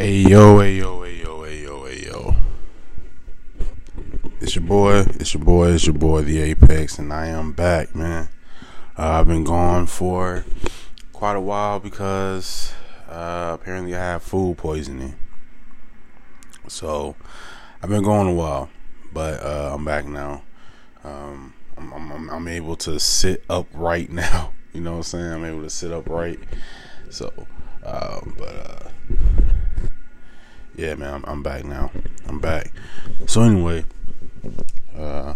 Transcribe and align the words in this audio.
Hey 0.00 0.20
yo, 0.20 0.60
hey 0.60 0.78
yo, 0.78 1.02
hey 1.02 1.20
yo, 1.20 1.42
hey 1.44 1.62
yo, 1.62 1.84
hey 1.84 2.06
yo. 2.06 2.34
It's 4.40 4.56
your 4.56 4.64
boy, 4.64 5.00
it's 5.00 5.34
your 5.34 5.44
boy, 5.44 5.72
it's 5.72 5.86
your 5.86 5.92
boy, 5.92 6.22
the 6.22 6.38
Apex, 6.38 6.98
and 6.98 7.12
I 7.12 7.26
am 7.26 7.52
back, 7.52 7.94
man. 7.94 8.30
Uh, 8.98 9.20
I've 9.20 9.26
been 9.26 9.44
gone 9.44 9.84
for 9.84 10.46
quite 11.12 11.36
a 11.36 11.40
while 11.42 11.80
because 11.80 12.72
uh, 13.10 13.58
apparently 13.60 13.94
I 13.94 13.98
have 13.98 14.22
food 14.22 14.56
poisoning. 14.56 15.16
So 16.66 17.14
I've 17.82 17.90
been 17.90 18.02
gone 18.02 18.26
a 18.26 18.32
while, 18.32 18.70
but 19.12 19.42
uh, 19.42 19.72
I'm 19.74 19.84
back 19.84 20.06
now. 20.06 20.44
Um, 21.04 21.52
I'm, 21.76 21.92
I'm, 21.92 22.30
I'm 22.30 22.48
able 22.48 22.76
to 22.76 22.98
sit 22.98 23.44
upright 23.50 24.10
now. 24.10 24.54
You 24.72 24.80
know 24.80 24.92
what 24.92 24.96
I'm 24.96 25.02
saying? 25.02 25.30
I'm 25.30 25.44
able 25.44 25.62
to 25.62 25.68
sit 25.68 25.92
upright. 25.92 26.38
So, 27.10 27.30
um, 27.84 28.34
but 28.38 28.48
uh, 28.48 28.90
yeah, 30.76 30.94
man, 30.94 31.14
I'm, 31.14 31.24
I'm 31.26 31.42
back 31.42 31.64
now. 31.64 31.90
I'm 32.26 32.38
back. 32.38 32.72
So 33.26 33.42
anyway, 33.42 33.84
uh, 34.96 35.34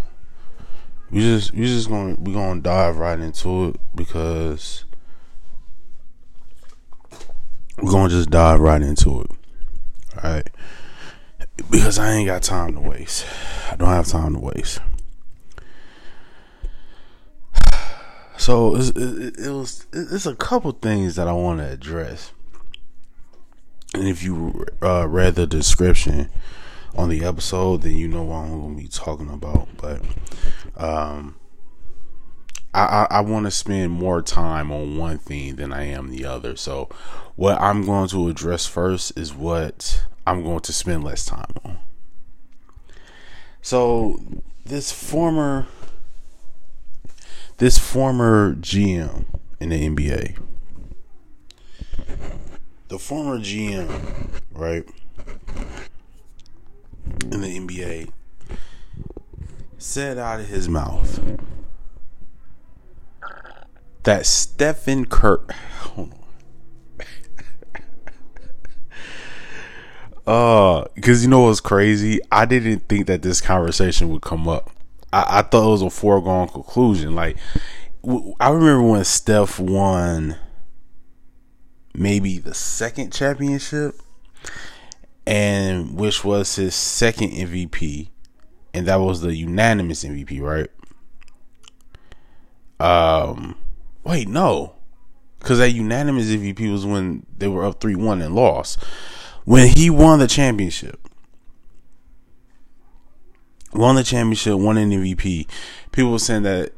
we 1.10 1.20
just 1.20 1.52
we 1.52 1.66
just 1.66 1.88
gonna 1.88 2.16
we 2.18 2.32
gonna 2.32 2.60
dive 2.60 2.96
right 2.96 3.18
into 3.18 3.68
it 3.68 3.80
because 3.94 4.84
we're 7.80 7.90
gonna 7.90 8.08
just 8.08 8.30
dive 8.30 8.60
right 8.60 8.82
into 8.82 9.20
it. 9.22 9.30
All 10.22 10.30
right, 10.30 10.48
because 11.70 11.98
I 11.98 12.12
ain't 12.12 12.26
got 12.26 12.42
time 12.42 12.74
to 12.74 12.80
waste. 12.80 13.26
I 13.70 13.76
don't 13.76 13.88
have 13.88 14.06
time 14.06 14.34
to 14.34 14.40
waste. 14.40 14.80
So 18.36 18.74
it, 18.74 18.96
it, 18.96 19.38
it 19.38 19.50
was 19.50 19.86
it's 19.92 20.26
a 20.26 20.34
couple 20.34 20.72
things 20.72 21.14
that 21.14 21.28
I 21.28 21.32
want 21.32 21.60
to 21.60 21.70
address 21.70 22.32
and 23.94 24.08
if 24.08 24.22
you 24.22 24.66
uh, 24.82 25.06
read 25.08 25.36
the 25.36 25.46
description 25.46 26.30
on 26.96 27.08
the 27.08 27.24
episode, 27.24 27.82
then 27.82 27.96
you 27.96 28.08
know 28.08 28.22
what 28.22 28.36
I'm 28.36 28.60
going 28.60 28.76
to 28.76 28.82
be 28.82 28.88
talking 28.88 29.30
about. 29.30 29.68
But 29.76 30.02
um, 30.76 31.36
I, 32.72 32.82
I, 32.82 33.06
I 33.10 33.20
want 33.20 33.46
to 33.46 33.50
spend 33.50 33.92
more 33.92 34.20
time 34.20 34.72
on 34.72 34.98
one 34.98 35.18
thing 35.18 35.56
than 35.56 35.72
I 35.72 35.84
am 35.84 36.10
the 36.10 36.24
other. 36.24 36.56
So, 36.56 36.88
what 37.36 37.60
I'm 37.60 37.84
going 37.84 38.08
to 38.08 38.28
address 38.28 38.66
first 38.66 39.16
is 39.16 39.34
what 39.34 40.04
I'm 40.26 40.42
going 40.42 40.60
to 40.60 40.72
spend 40.72 41.04
less 41.04 41.24
time 41.24 41.54
on. 41.64 41.78
So, 43.62 44.20
this 44.64 44.92
former 44.92 45.66
this 47.58 47.78
former 47.78 48.54
GM 48.54 49.26
in 49.60 49.68
the 49.68 49.88
NBA 49.88 50.36
the 52.88 52.98
former 52.98 53.38
GM, 53.38 54.30
right, 54.52 54.84
in 57.22 57.40
the 57.40 57.58
NBA, 57.58 58.10
said 59.78 60.18
out 60.18 60.40
of 60.40 60.46
his 60.46 60.68
mouth 60.68 61.20
that 64.04 64.26
Stephen 64.26 65.06
on. 65.10 66.12
Uh, 70.26 70.86
because 70.94 71.22
you 71.22 71.28
know 71.28 71.40
what's 71.40 71.60
crazy? 71.60 72.18
I 72.32 72.46
didn't 72.46 72.88
think 72.88 73.08
that 73.08 73.20
this 73.20 73.42
conversation 73.42 74.08
would 74.08 74.22
come 74.22 74.48
up. 74.48 74.70
I, 75.12 75.40
I 75.40 75.42
thought 75.42 75.66
it 75.66 75.70
was 75.70 75.82
a 75.82 75.90
foregone 75.90 76.48
conclusion. 76.48 77.14
Like, 77.14 77.36
I 78.40 78.48
remember 78.48 78.82
when 78.82 79.04
Steph 79.04 79.60
won 79.60 80.36
maybe 81.94 82.38
the 82.38 82.54
second 82.54 83.12
championship, 83.12 83.94
and 85.26 85.96
which 85.96 86.24
was 86.24 86.56
his 86.56 86.74
second 86.74 87.30
MVP, 87.30 88.08
and 88.72 88.86
that 88.86 88.96
was 88.96 89.20
the 89.20 89.34
unanimous 89.34 90.04
MVP, 90.04 90.40
right? 90.40 90.70
Um, 92.80 93.56
wait, 94.02 94.28
no, 94.28 94.74
because 95.38 95.58
that 95.58 95.70
unanimous 95.70 96.26
MVP 96.26 96.70
was 96.70 96.84
when 96.84 97.24
they 97.38 97.48
were 97.48 97.64
up 97.64 97.80
three 97.80 97.94
one 97.94 98.20
and 98.20 98.34
lost. 98.34 98.82
When 99.44 99.68
he 99.68 99.90
won 99.90 100.18
the 100.18 100.26
championship, 100.26 101.08
won 103.72 103.94
the 103.96 104.02
championship, 104.02 104.58
won 104.58 104.78
an 104.78 104.90
MVP. 104.90 105.46
People 105.92 106.12
were 106.12 106.18
saying 106.18 106.42
that 106.42 106.72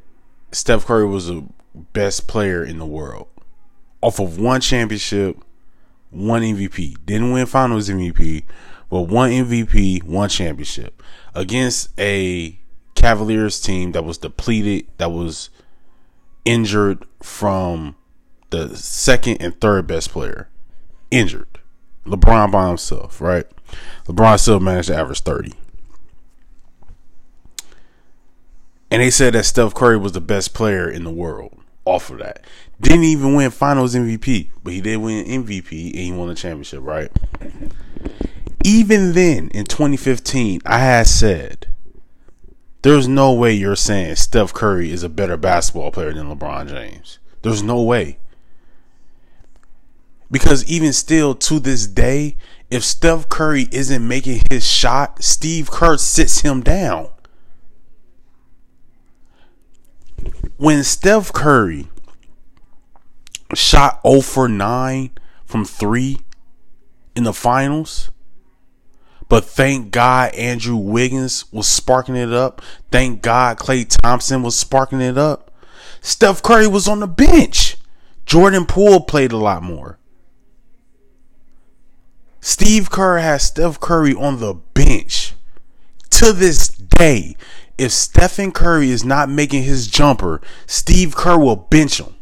Steph 0.53 0.85
Curry 0.87 1.07
was 1.07 1.29
the 1.29 1.45
best 1.93 2.27
player 2.27 2.65
in 2.65 2.79
the 2.79 2.87
world 2.87 3.29
off 4.01 4.19
of 4.19 4.39
one 4.39 4.61
championship, 4.61 5.37
one 6.11 6.43
MVP. 6.43 6.97
Didn't 7.05 7.33
win 7.33 7.47
finals 7.47 7.89
MVP, 7.89 8.45
but 8.91 9.03
one 9.03 9.31
MVP, 9.31 10.03
one 10.03 10.29
championship 10.29 11.03
against 11.35 11.91
a 11.99 12.59
Cavaliers 12.95 13.61
team 13.61 13.93
that 13.93 14.05
was 14.05 14.19
depleted, 14.19 14.87
that 14.99 15.13
was 15.13 15.51
injured 16.45 17.05
from 17.23 17.95
the 18.51 18.77
second 18.77 19.39
and 19.41 19.61
third 19.61 19.87
best 19.87 20.11
player. 20.11 20.49
Injured. 21.11 21.61
LeBron 22.07 22.51
by 22.51 22.69
himself, 22.69 23.21
right? 23.21 23.47
LeBron 24.07 24.39
still 24.39 24.61
managed 24.61 24.89
to 24.89 24.97
average 24.97 25.21
30. 25.21 25.53
And 28.91 29.03
they 29.03 29.11
said 29.11 29.35
that 29.35 29.45
Steph 29.45 29.75
Curry 29.75 29.99
was 29.99 30.13
the 30.13 30.21
best 30.21 30.55
player 30.55 30.89
in 30.89 31.05
the 31.05 31.11
world 31.11 31.61
off 31.85 32.11
of 32.11 32.19
that. 32.19 32.45
Didn't 32.81 33.05
even 33.05 33.35
win 33.35 33.51
finals 33.51 33.95
MVP, 33.95 34.51
but 34.63 34.73
he 34.73 34.81
did 34.81 34.99
win 34.99 35.25
MVP 35.25 35.91
and 35.91 35.99
he 35.99 36.13
won 36.13 36.29
the 36.29 36.35
championship, 36.35 36.81
right? 36.83 37.11
Even 38.65 39.13
then, 39.13 39.49
in 39.49 39.65
2015, 39.65 40.61
I 40.67 40.79
had 40.79 41.07
said 41.07 41.69
there's 42.83 43.09
no 43.09 43.33
way 43.33 43.53
you're 43.53 43.77
saying 43.77 44.17
Steph 44.17 44.53
Curry 44.53 44.93
is 44.93 45.03
a 45.03 45.09
better 45.09 45.37
basketball 45.37 45.91
player 45.91 46.13
than 46.13 46.29
LeBron 46.29 46.69
James. 46.69 47.19
There's 47.43 47.63
no 47.63 47.83
way. 47.83 48.19
Because 50.31 50.65
even 50.67 50.93
still 50.93 51.35
to 51.35 51.59
this 51.59 51.87
day, 51.87 52.37
if 52.71 52.85
Steph 52.85 53.29
Curry 53.29 53.69
isn't 53.73 54.07
making 54.07 54.43
his 54.51 54.69
shot, 54.69 55.23
Steve 55.23 55.71
Kerr 55.71 55.97
sits 55.97 56.41
him 56.41 56.61
down. 56.61 57.09
When 60.57 60.83
Steph 60.83 61.33
Curry 61.33 61.89
shot 63.55 64.01
0 64.07 64.21
for 64.21 64.49
9 64.49 65.11
from 65.45 65.65
3 65.65 66.19
in 67.15 67.25
the 67.25 67.33
finals. 67.33 68.11
But 69.29 69.45
thank 69.45 69.91
God 69.91 70.35
Andrew 70.35 70.77
Wiggins 70.77 71.51
was 71.53 71.67
sparking 71.67 72.17
it 72.17 72.33
up. 72.33 72.63
Thank 72.91 73.23
God 73.23 73.59
Klay 73.59 73.87
Thompson 74.03 74.43
was 74.43 74.57
sparking 74.57 75.01
it 75.01 75.19
up. 75.19 75.51
Steph 76.01 76.43
Curry 76.43 76.69
was 76.69 76.87
on 76.87 77.01
the 77.01 77.09
bench. 77.09 77.77
Jordan 78.25 78.67
Poole 78.67 79.01
played 79.01 79.33
a 79.33 79.37
lot 79.37 79.63
more. 79.63 79.99
Steve 82.41 82.91
Kerr 82.91 83.19
has 83.19 83.43
Steph 83.45 83.81
Curry 83.81 84.15
on 84.15 84.39
the 84.39 84.55
bench. 84.55 85.35
To 86.11 86.33
this 86.33 86.69
day, 86.69 87.37
if 87.77 87.91
Stephen 87.93 88.53
Curry 88.53 88.91
is 88.91 89.05
not 89.05 89.29
making 89.29 89.65
his 89.65 89.89
jumper, 89.89 90.41
Steve 90.67 91.17
Kerr 91.17 91.39
will 91.39 91.57
bench 91.57 92.01
him 92.01 92.16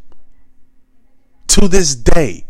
to 1.49 1.69
this 1.69 1.95
day, 1.95 2.47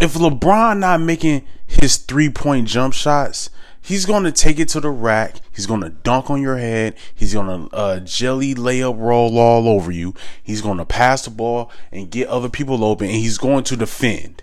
if 0.00 0.14
LeBron 0.14 0.78
not 0.78 1.00
making 1.00 1.44
his 1.66 1.96
three 1.96 2.28
point 2.28 2.68
jump 2.68 2.94
shots, 2.94 3.50
he's 3.80 4.06
to 4.24 4.32
take 4.32 4.58
it 4.58 4.68
to 4.70 4.80
the 4.80 4.90
rack. 4.90 5.36
He's 5.52 5.66
to 5.82 5.90
dunk 5.90 6.30
on 6.30 6.40
your 6.40 6.58
head. 6.58 6.94
He's 7.14 7.32
to 7.68 7.74
uh, 7.74 8.00
jelly 8.00 8.54
layup 8.54 8.98
roll 8.98 9.38
all 9.38 9.68
over 9.68 9.90
you. 9.90 10.14
He's 10.42 10.60
to 10.78 10.84
pass 10.84 11.24
the 11.24 11.30
ball 11.30 11.70
and 11.92 12.10
get 12.10 12.28
other 12.28 12.48
people 12.48 12.84
open, 12.84 13.06
and 13.06 13.16
he's 13.16 13.38
going 13.38 13.64
to 13.64 13.76
defend. 13.76 14.42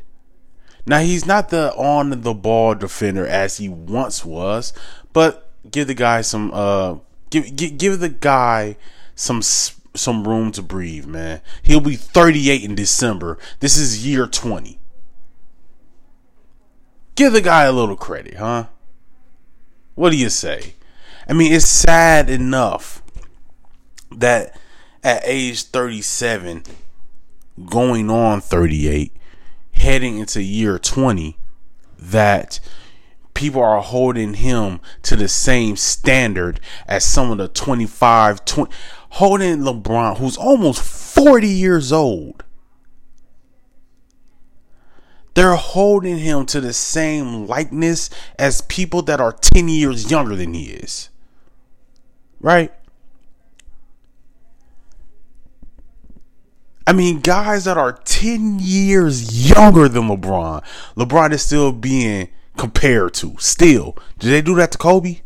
Now 0.85 0.99
he's 0.99 1.25
not 1.25 1.49
the 1.49 1.73
on 1.75 2.21
the 2.21 2.33
ball 2.33 2.75
defender 2.75 3.27
as 3.27 3.57
he 3.57 3.69
once 3.69 4.25
was, 4.25 4.73
but 5.13 5.51
give 5.69 5.87
the 5.87 5.93
guy 5.93 6.21
some 6.21 6.51
uh 6.53 6.95
give 7.29 7.55
give, 7.55 7.77
give 7.77 7.99
the 7.99 8.09
guy 8.09 8.77
some 9.15 9.41
some 9.93 10.27
room 10.27 10.51
to 10.53 10.61
breathe, 10.61 11.05
man. 11.05 11.41
He'll 11.63 11.81
be 11.81 11.95
38 11.95 12.63
in 12.63 12.75
December. 12.75 13.37
This 13.59 13.77
is 13.77 14.05
year 14.05 14.27
20. 14.27 14.79
Give 17.15 17.33
the 17.33 17.41
guy 17.41 17.63
a 17.63 17.71
little 17.71 17.97
credit, 17.97 18.35
huh? 18.35 18.67
What 19.95 20.11
do 20.11 20.17
you 20.17 20.29
say? 20.29 20.75
I 21.27 21.33
mean, 21.33 21.53
it's 21.53 21.67
sad 21.67 22.29
enough 22.29 23.03
that 24.11 24.59
at 25.03 25.21
age 25.25 25.63
37, 25.63 26.63
going 27.65 28.09
on 28.09 28.41
38, 28.41 29.15
heading 29.73 30.19
into 30.19 30.41
year 30.41 30.79
20, 30.79 31.37
that 31.99 32.59
people 33.33 33.61
are 33.61 33.81
holding 33.81 34.35
him 34.35 34.79
to 35.03 35.15
the 35.15 35.27
same 35.27 35.75
standard 35.75 36.59
as 36.87 37.05
some 37.05 37.31
of 37.31 37.37
the 37.37 37.47
25, 37.47 38.45
20 38.45 38.71
holding 39.11 39.59
LeBron, 39.59 40.17
who's 40.17 40.37
almost 40.37 40.81
40 40.81 41.47
years 41.47 41.91
old. 41.91 42.43
They're 45.33 45.55
holding 45.55 46.17
him 46.17 46.45
to 46.47 46.59
the 46.59 46.73
same 46.73 47.47
likeness 47.47 48.09
as 48.37 48.61
people 48.61 49.01
that 49.03 49.21
are 49.21 49.31
10 49.31 49.69
years 49.69 50.11
younger 50.11 50.35
than 50.35 50.53
he 50.53 50.65
is. 50.65 51.09
Right? 52.39 52.73
I 56.85 56.93
mean, 56.93 57.19
guys 57.21 57.65
that 57.65 57.77
are 57.77 57.93
10 57.93 58.59
years 58.59 59.49
younger 59.49 59.87
than 59.87 60.09
LeBron, 60.09 60.63
LeBron 60.97 61.31
is 61.31 61.43
still 61.43 61.71
being 61.71 62.27
compared 62.61 63.11
to. 63.15 63.35
Still. 63.39 63.97
Did 64.19 64.29
they 64.29 64.41
do 64.43 64.53
that 64.55 64.71
to 64.73 64.77
Kobe? 64.77 65.21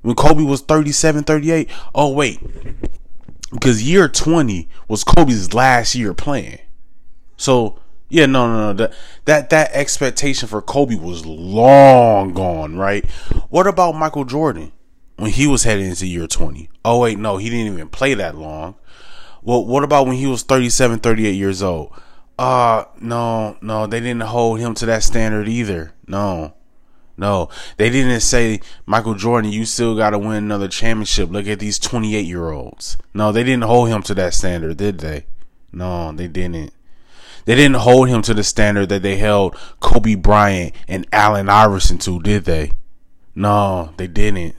When 0.00 0.16
Kobe 0.16 0.42
was 0.42 0.62
37, 0.62 1.22
38? 1.24 1.68
Oh, 1.94 2.10
wait. 2.10 2.40
Because 3.52 3.82
year 3.82 4.08
20 4.08 4.70
was 4.88 5.04
Kobe's 5.04 5.52
last 5.52 5.94
year 5.94 6.14
playing. 6.14 6.60
So, 7.36 7.78
yeah, 8.08 8.24
no, 8.24 8.46
no, 8.46 8.72
no. 8.72 8.72
That, 8.72 8.94
that, 9.26 9.50
that 9.50 9.70
expectation 9.74 10.48
for 10.48 10.62
Kobe 10.62 10.94
was 10.94 11.26
long 11.26 12.32
gone, 12.32 12.78
right? 12.78 13.04
What 13.50 13.66
about 13.66 13.92
Michael 13.92 14.24
Jordan 14.24 14.72
when 15.16 15.30
he 15.30 15.46
was 15.46 15.64
heading 15.64 15.90
into 15.90 16.06
year 16.06 16.26
20? 16.26 16.70
Oh, 16.86 17.00
wait, 17.00 17.18
no, 17.18 17.36
he 17.36 17.50
didn't 17.50 17.74
even 17.74 17.90
play 17.90 18.14
that 18.14 18.34
long. 18.34 18.76
Well, 19.42 19.62
what 19.66 19.84
about 19.84 20.06
when 20.06 20.16
he 20.16 20.26
was 20.26 20.42
37, 20.42 21.00
38 21.00 21.32
years 21.32 21.62
old? 21.62 21.92
Uh, 22.38 22.84
no, 22.98 23.58
no, 23.60 23.86
they 23.86 24.00
didn't 24.00 24.22
hold 24.22 24.58
him 24.58 24.74
to 24.76 24.86
that 24.86 25.02
standard 25.02 25.48
either. 25.48 25.92
No. 26.06 26.54
No, 27.22 27.50
they 27.76 27.88
didn't 27.88 28.18
say, 28.18 28.60
Michael 28.84 29.14
Jordan, 29.14 29.52
you 29.52 29.64
still 29.64 29.94
got 29.94 30.10
to 30.10 30.18
win 30.18 30.38
another 30.38 30.66
championship. 30.66 31.30
Look 31.30 31.46
at 31.46 31.60
these 31.60 31.78
28 31.78 32.26
year 32.26 32.50
olds. 32.50 32.96
No, 33.14 33.30
they 33.30 33.44
didn't 33.44 33.62
hold 33.62 33.90
him 33.90 34.02
to 34.02 34.14
that 34.14 34.34
standard, 34.34 34.76
did 34.76 34.98
they? 34.98 35.26
No, 35.70 36.10
they 36.10 36.26
didn't. 36.26 36.72
They 37.44 37.54
didn't 37.54 37.76
hold 37.76 38.08
him 38.08 38.22
to 38.22 38.34
the 38.34 38.42
standard 38.42 38.88
that 38.88 39.02
they 39.02 39.18
held 39.18 39.54
Kobe 39.78 40.16
Bryant 40.16 40.74
and 40.88 41.06
Allen 41.12 41.48
Iverson 41.48 41.98
to, 41.98 42.20
did 42.20 42.44
they? 42.44 42.72
No, 43.36 43.94
they 43.98 44.08
didn't. 44.08 44.56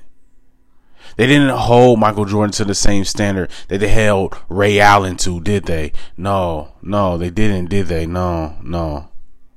They 1.17 1.27
didn't 1.27 1.49
hold 1.49 1.99
Michael 1.99 2.23
Jordan 2.23 2.53
to 2.53 2.63
the 2.63 2.73
same 2.73 3.03
standard 3.03 3.51
that 3.67 3.79
they 3.79 3.89
held 3.89 4.37
Ray 4.47 4.79
Allen 4.79 5.17
to, 5.17 5.41
did 5.41 5.65
they? 5.65 5.91
No, 6.15 6.75
no, 6.81 7.17
they 7.17 7.29
didn't, 7.29 7.69
did 7.69 7.87
they? 7.87 8.05
No, 8.05 8.55
no. 8.63 9.09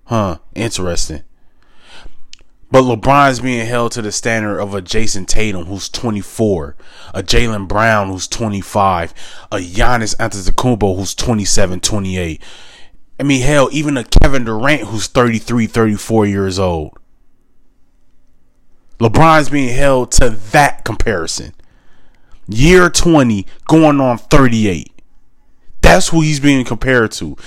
Huh, 0.07 0.39
interesting. 0.57 1.23
But 2.77 2.85
LeBron's 2.85 3.41
being 3.41 3.65
held 3.65 3.93
to 3.93 4.03
the 4.03 4.13
standard 4.13 4.61
of 4.61 4.75
a 4.75 4.83
Jayson 4.83 5.25
Tatum 5.25 5.65
who's 5.65 5.89
24, 5.89 6.77
a 7.15 7.23
Jaylen 7.23 7.67
Brown 7.67 8.11
who's 8.11 8.29
25, 8.29 9.15
a 9.51 9.57
Giannis 9.57 10.15
Antetokounmpo 10.17 10.95
who's 10.95 11.15
27, 11.15 11.81
28. 11.81 12.43
I 13.19 13.23
mean, 13.23 13.41
hell, 13.41 13.71
even 13.73 13.97
a 13.97 14.05
Kevin 14.05 14.45
Durant 14.45 14.89
who's 14.89 15.07
33, 15.07 15.67
34 15.67 16.27
years 16.27 16.59
old. 16.59 16.99
LeBron's 19.01 19.49
being 19.49 19.75
held 19.75 20.13
to 20.13 20.29
that 20.29 20.85
comparison. 20.85 21.55
Year 22.47 22.91
20 22.91 23.47
going 23.65 24.03
on 24.03 24.19
38. 24.19 24.93
That's 25.81 26.09
who 26.09 26.21
he's 26.21 26.41
being 26.41 26.67
compared 26.67 27.13
to. 27.13 27.39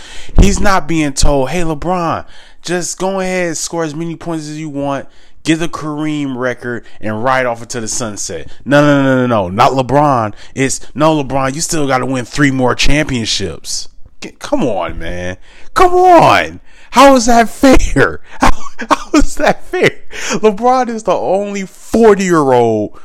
He's 0.41 0.59
not 0.59 0.87
being 0.87 1.13
told, 1.13 1.51
hey, 1.51 1.61
LeBron, 1.61 2.25
just 2.61 2.97
go 2.97 3.19
ahead, 3.19 3.57
score 3.57 3.83
as 3.83 3.95
many 3.95 4.15
points 4.15 4.47
as 4.47 4.59
you 4.59 4.69
want, 4.69 5.07
get 5.43 5.57
the 5.57 5.67
Kareem 5.67 6.37
record, 6.37 6.85
and 6.99 7.23
ride 7.23 7.45
off 7.45 7.61
into 7.61 7.81
the 7.81 7.87
sunset. 7.87 8.51
No, 8.65 8.81
no, 8.81 9.03
no, 9.03 9.15
no, 9.15 9.27
no. 9.27 9.49
Not 9.49 9.71
LeBron. 9.71 10.35
It's 10.55 10.93
no, 10.95 11.23
LeBron, 11.23 11.55
you 11.55 11.61
still 11.61 11.87
got 11.87 11.99
to 11.99 12.05
win 12.05 12.25
three 12.25 12.51
more 12.51 12.75
championships. 12.75 13.89
Come 14.39 14.63
on, 14.63 14.99
man. 14.99 15.37
Come 15.73 15.93
on. 15.93 16.59
How 16.91 17.15
is 17.15 17.27
that 17.27 17.49
fair? 17.49 18.21
How, 18.41 18.49
how 18.89 19.11
is 19.13 19.35
that 19.35 19.63
fair? 19.63 20.03
LeBron 20.39 20.89
is 20.89 21.03
the 21.03 21.11
only 21.13 21.65
40 21.65 22.23
year 22.23 22.37
old 22.37 22.99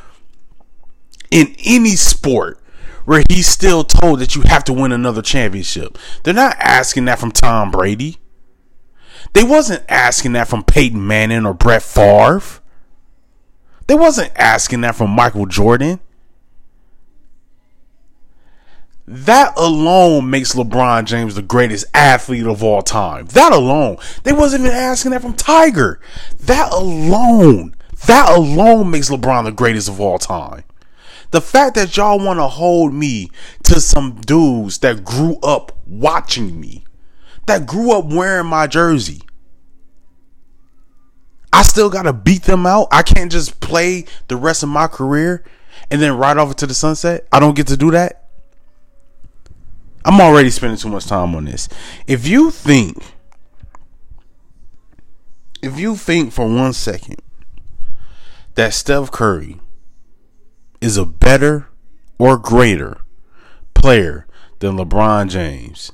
in 1.31 1.55
any 1.65 1.95
sport 1.95 2.59
where 3.05 3.23
he's 3.29 3.47
still 3.47 3.83
told 3.83 4.19
that 4.19 4.35
you 4.35 4.41
have 4.43 4.63
to 4.65 4.73
win 4.73 4.91
another 4.91 5.21
championship. 5.21 5.97
They're 6.23 6.33
not 6.33 6.55
asking 6.59 7.05
that 7.05 7.19
from 7.19 7.31
Tom 7.31 7.71
Brady. 7.71 8.17
They 9.33 9.43
wasn't 9.43 9.83
asking 9.89 10.33
that 10.33 10.47
from 10.47 10.63
Peyton 10.63 11.05
Manning 11.05 11.45
or 11.45 11.53
Brett 11.53 11.83
Favre. 11.83 12.61
They 13.87 13.95
wasn't 13.95 14.31
asking 14.35 14.81
that 14.81 14.95
from 14.95 15.11
Michael 15.11 15.45
Jordan. 15.45 15.99
That 19.07 19.53
alone 19.55 20.31
makes 20.31 20.55
LeBron 20.55 21.05
James 21.05 21.35
the 21.35 21.43
greatest 21.43 21.85
athlete 21.93 22.47
of 22.47 22.63
all 22.63 22.81
time. 22.81 23.27
That 23.27 23.51
alone. 23.51 23.97
They 24.23 24.33
wasn't 24.33 24.63
even 24.63 24.75
asking 24.75 25.11
that 25.11 25.21
from 25.21 25.35
Tiger. 25.35 25.99
That 26.39 26.73
alone. 26.73 27.75
That 28.07 28.35
alone 28.35 28.89
makes 28.89 29.09
LeBron 29.09 29.43
the 29.43 29.51
greatest 29.51 29.87
of 29.89 30.01
all 30.01 30.17
time. 30.17 30.63
The 31.31 31.41
fact 31.41 31.75
that 31.75 31.95
y'all 31.97 32.19
want 32.19 32.39
to 32.39 32.47
hold 32.47 32.93
me 32.93 33.29
to 33.63 33.79
some 33.79 34.21
dudes 34.21 34.79
that 34.79 35.03
grew 35.03 35.37
up 35.43 35.71
watching 35.85 36.59
me, 36.59 36.83
that 37.45 37.65
grew 37.65 37.91
up 37.97 38.05
wearing 38.05 38.47
my 38.47 38.67
jersey. 38.67 39.21
I 41.53 41.61
still 41.63 41.89
got 41.89 42.03
to 42.03 42.13
beat 42.13 42.43
them 42.43 42.65
out. 42.65 42.87
I 42.91 43.01
can't 43.01 43.31
just 43.31 43.61
play 43.61 44.05
the 44.27 44.35
rest 44.35 44.61
of 44.61 44.69
my 44.69 44.87
career 44.87 45.43
and 45.89 46.01
then 46.01 46.17
ride 46.17 46.37
off 46.37 46.49
into 46.49 46.67
the 46.67 46.73
sunset. 46.73 47.27
I 47.31 47.39
don't 47.39 47.55
get 47.55 47.67
to 47.67 47.77
do 47.77 47.91
that. 47.91 48.27
I'm 50.03 50.21
already 50.21 50.49
spending 50.49 50.77
too 50.77 50.89
much 50.89 51.07
time 51.07 51.33
on 51.33 51.45
this. 51.45 51.67
If 52.07 52.27
you 52.27 52.51
think, 52.51 53.01
if 55.61 55.79
you 55.79 55.95
think 55.95 56.31
for 56.31 56.45
one 56.45 56.73
second 56.73 57.21
that 58.53 58.73
Steph 58.73 59.11
Curry 59.11 59.59
is 60.79 60.97
a 60.97 61.05
better 61.05 61.69
or 62.19 62.37
greater 62.37 62.97
player 63.73 64.27
than 64.59 64.77
LeBron 64.77 65.29
James, 65.29 65.91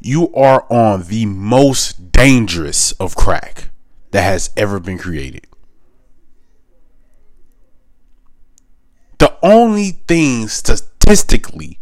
you 0.00 0.34
are 0.34 0.66
on 0.70 1.04
the 1.04 1.26
most 1.26 2.12
dangerous 2.12 2.92
of 2.92 3.16
crack 3.16 3.68
that 4.10 4.22
has 4.22 4.50
ever 4.56 4.80
been 4.80 4.98
created. 4.98 5.46
The 9.18 9.36
only 9.42 9.90
thing 10.08 10.48
statistically 10.48 11.78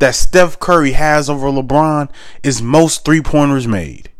that 0.00 0.14
Steph 0.14 0.58
Curry 0.58 0.92
has 0.92 1.30
over 1.30 1.48
LeBron 1.48 2.10
is 2.42 2.60
most 2.60 3.04
three 3.04 3.20
pointers 3.20 3.68
made. 3.68 4.10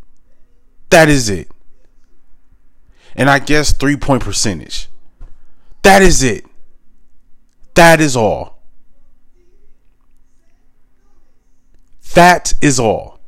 That 0.91 1.09
is 1.09 1.29
it. 1.29 1.51
And 3.17 3.29
I 3.29 3.41
guess 3.41 3.73
three 3.73 3.97
point 3.97 4.23
percentage. 4.23 4.89
That 5.83 6.03
is 6.03 6.23
it. 6.23 6.45
That 7.75 8.01
is 8.01 8.15
all. 8.15 8.63
That 12.15 12.53
is 12.61 12.79
all. 12.79 13.20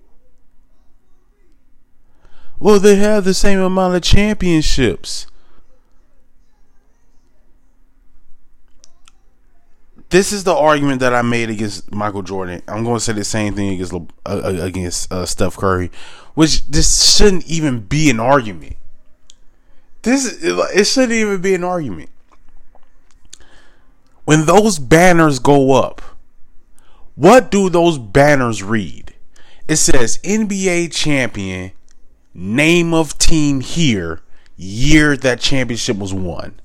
Well, 2.62 2.78
they 2.78 2.94
have 2.94 3.24
the 3.24 3.34
same 3.34 3.58
amount 3.58 3.96
of 3.96 4.02
championships. 4.02 5.26
this 10.10 10.30
is 10.30 10.44
the 10.44 10.54
argument 10.54 11.00
that 11.00 11.14
I 11.14 11.22
made 11.22 11.48
against 11.48 11.90
Michael 11.90 12.22
Jordan. 12.22 12.62
I'm 12.68 12.84
going 12.84 12.98
to 12.98 13.00
say 13.00 13.14
the 13.14 13.24
same 13.24 13.54
thing 13.54 13.70
against 13.70 13.94
uh, 13.94 13.98
uh, 14.26 14.58
against 14.60 15.10
uh, 15.10 15.24
Steph 15.24 15.56
Curry, 15.56 15.90
which 16.34 16.66
this 16.66 17.16
shouldn't 17.16 17.46
even 17.46 17.80
be 17.80 18.10
an 18.10 18.20
argument. 18.20 18.76
This 20.02 20.40
it 20.42 20.86
shouldn't 20.86 21.12
even 21.12 21.40
be 21.40 21.54
an 21.54 21.64
argument. 21.64 22.10
When 24.24 24.44
those 24.44 24.78
banners 24.78 25.38
go 25.38 25.72
up, 25.72 26.02
what 27.14 27.50
do 27.50 27.70
those 27.70 27.98
banners 27.98 28.62
read? 28.62 29.14
It 29.66 29.76
says 29.76 30.18
NBA 30.18 30.92
champion, 30.92 31.72
name 32.34 32.94
of 32.94 33.18
team 33.18 33.60
here, 33.60 34.20
year 34.56 35.16
that 35.16 35.40
championship 35.40 35.96
was 35.96 36.14
won. 36.14 36.60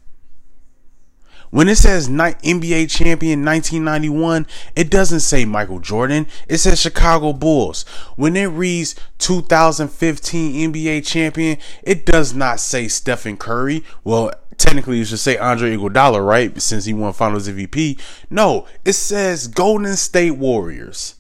When 1.50 1.70
it 1.70 1.78
says 1.78 2.10
NBA 2.10 2.92
champion 2.92 3.46
1991, 3.46 4.48
it 4.76 4.92
doesn't 4.92 5.22
say 5.22 5.46
Michael 5.46 5.80
Jordan. 5.80 6.28
It 6.50 6.58
says 6.58 6.82
Chicago 6.82 7.32
Bulls. 7.32 7.84
When 8.18 8.36
it 8.36 8.48
reads 8.48 8.96
2015 9.20 10.74
NBA 10.74 11.06
champion, 11.06 11.58
it 11.84 12.06
does 12.06 12.34
not 12.34 12.60
say 12.60 12.90
Stephen 12.90 13.38
Curry. 13.38 13.84
Well, 14.04 14.32
technically 14.58 14.98
you 14.98 15.06
should 15.06 15.20
say 15.20 15.38
Andre 15.38 15.78
Iguodala, 15.78 16.26
right? 16.26 16.62
Since 16.62 16.86
he 16.86 16.94
won 16.94 17.14
Finals 17.14 17.48
MVP. 17.48 18.00
No, 18.30 18.68
it 18.84 18.94
says 18.94 19.48
Golden 19.48 19.96
State 19.96 20.32
Warriors. 20.32 21.16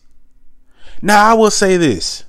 Now 1.01 1.32
I 1.32 1.34
will 1.36 1.51
say 1.51 1.77
this. 1.77 2.25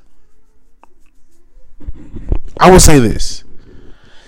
I 2.58 2.70
will 2.70 2.80
say 2.80 2.98
this. 2.98 3.44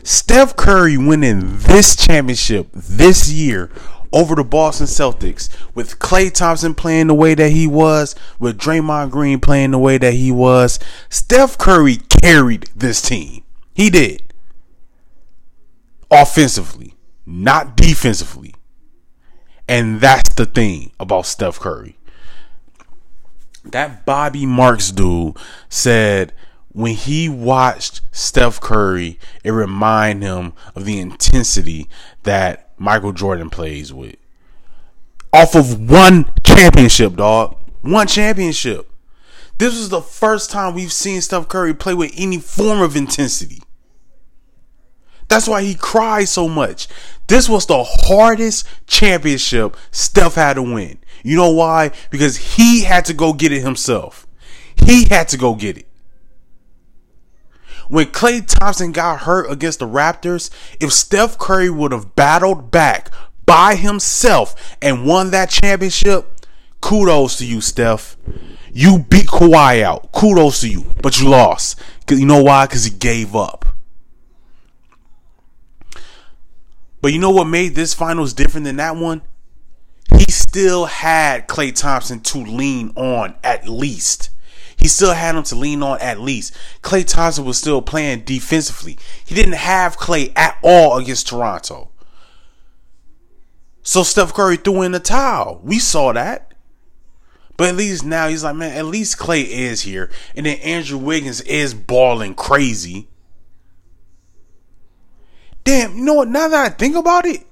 Steph 0.02 0.56
Curry 0.56 0.96
winning 0.96 1.58
this 1.58 1.94
championship 1.94 2.68
this 2.72 3.30
year 3.30 3.70
over 4.12 4.34
the 4.34 4.44
Boston 4.44 4.86
Celtics 4.86 5.48
with 5.74 5.98
Klay 5.98 6.32
Thompson 6.32 6.74
playing 6.74 7.08
the 7.08 7.14
way 7.14 7.34
that 7.34 7.50
he 7.50 7.66
was, 7.66 8.14
with 8.38 8.58
Draymond 8.58 9.10
Green 9.10 9.40
playing 9.40 9.72
the 9.72 9.78
way 9.78 9.98
that 9.98 10.14
he 10.14 10.32
was. 10.32 10.78
Steph 11.08 11.58
Curry 11.58 11.98
carried 12.22 12.68
this 12.74 13.02
team. 13.02 13.42
He 13.74 13.90
did. 13.90 14.32
Offensively, 16.10 16.94
not 17.24 17.76
defensively. 17.76 18.54
And 19.68 20.00
that's 20.00 20.34
the 20.34 20.46
thing 20.46 20.90
about 20.98 21.26
Steph 21.26 21.60
Curry. 21.60 21.96
That 23.64 24.04
Bobby 24.04 24.46
Marks 24.46 24.90
dude 24.90 25.36
said 25.68 26.32
when 26.72 26.94
he 26.94 27.28
watched 27.28 28.00
Steph 28.12 28.60
Curry, 28.60 29.18
it 29.42 29.50
reminded 29.50 30.26
him 30.26 30.52
of 30.74 30.84
the 30.84 31.00
intensity 31.00 31.88
that 32.22 32.70
Michael 32.78 33.12
Jordan 33.12 33.50
plays 33.50 33.92
with. 33.92 34.16
Off 35.32 35.54
of 35.54 35.90
one 35.90 36.32
championship, 36.44 37.16
dog. 37.16 37.56
One 37.82 38.06
championship. 38.06 38.90
This 39.58 39.76
was 39.76 39.88
the 39.88 40.00
first 40.00 40.50
time 40.50 40.74
we've 40.74 40.92
seen 40.92 41.20
Steph 41.20 41.48
Curry 41.48 41.74
play 41.74 41.94
with 41.94 42.12
any 42.16 42.38
form 42.38 42.80
of 42.80 42.96
intensity. 42.96 43.62
That's 45.28 45.46
why 45.46 45.62
he 45.62 45.74
cried 45.74 46.28
so 46.28 46.48
much. 46.48 46.88
This 47.28 47.48
was 47.48 47.66
the 47.66 47.84
hardest 47.84 48.66
championship 48.86 49.76
Steph 49.90 50.34
had 50.34 50.54
to 50.54 50.62
win. 50.62 50.98
You 51.22 51.36
know 51.36 51.50
why? 51.50 51.92
Because 52.10 52.56
he 52.56 52.82
had 52.82 53.04
to 53.04 53.14
go 53.14 53.32
get 53.32 53.52
it 53.52 53.62
himself. 53.62 54.26
He 54.74 55.04
had 55.04 55.28
to 55.28 55.36
go 55.36 55.54
get 55.54 55.78
it. 55.78 55.86
When 57.90 58.06
Klay 58.06 58.46
Thompson 58.46 58.92
got 58.92 59.22
hurt 59.22 59.50
against 59.50 59.80
the 59.80 59.86
Raptors, 59.88 60.48
if 60.78 60.92
Steph 60.92 61.36
Curry 61.38 61.68
would 61.68 61.90
have 61.90 62.14
battled 62.14 62.70
back 62.70 63.10
by 63.46 63.74
himself 63.74 64.76
and 64.80 65.04
won 65.04 65.32
that 65.32 65.50
championship, 65.50 66.46
kudos 66.80 67.38
to 67.38 67.44
you, 67.44 67.60
Steph. 67.60 68.16
You 68.72 69.00
beat 69.00 69.26
Kawhi 69.26 69.82
out. 69.82 70.12
Kudos 70.12 70.60
to 70.60 70.68
you. 70.68 70.94
But 71.02 71.18
you 71.18 71.28
lost. 71.28 71.80
You 72.08 72.26
know 72.26 72.44
why? 72.44 72.66
Because 72.66 72.84
he 72.84 72.96
gave 72.96 73.34
up. 73.34 73.64
But 77.02 77.12
you 77.12 77.18
know 77.18 77.30
what 77.30 77.48
made 77.48 77.74
this 77.74 77.92
finals 77.92 78.32
different 78.32 78.66
than 78.66 78.76
that 78.76 78.94
one? 78.94 79.22
He 80.16 80.30
still 80.30 80.84
had 80.84 81.48
Klay 81.48 81.74
Thompson 81.74 82.20
to 82.20 82.38
lean 82.38 82.92
on 82.94 83.34
at 83.42 83.68
least. 83.68 84.30
He 84.80 84.88
still 84.88 85.12
had 85.12 85.36
him 85.36 85.42
to 85.44 85.54
lean 85.54 85.82
on 85.82 86.00
at 86.00 86.20
least. 86.20 86.56
Klay 86.82 87.06
Thompson 87.06 87.44
was 87.44 87.58
still 87.58 87.82
playing 87.82 88.20
defensively. 88.20 88.98
He 89.24 89.34
didn't 89.34 89.54
have 89.54 89.98
Klay 89.98 90.32
at 90.34 90.56
all 90.62 90.98
against 90.98 91.28
Toronto. 91.28 91.90
So 93.82 94.02
Steph 94.02 94.32
Curry 94.32 94.56
threw 94.56 94.82
in 94.82 94.92
the 94.92 95.00
towel. 95.00 95.60
We 95.62 95.78
saw 95.78 96.12
that. 96.12 96.54
But 97.56 97.68
at 97.68 97.76
least 97.76 98.06
now 98.06 98.28
he's 98.28 98.42
like, 98.42 98.56
man, 98.56 98.74
at 98.74 98.86
least 98.86 99.18
Klay 99.18 99.44
is 99.46 99.82
here. 99.82 100.10
And 100.34 100.46
then 100.46 100.58
Andrew 100.60 100.96
Wiggins 100.96 101.42
is 101.42 101.74
balling 101.74 102.34
crazy. 102.34 103.08
Damn, 105.62 105.98
you 105.98 106.04
know 106.04 106.14
what? 106.14 106.28
Now 106.28 106.48
that 106.48 106.66
I 106.66 106.68
think 106.70 106.96
about 106.96 107.26
it, 107.26 107.46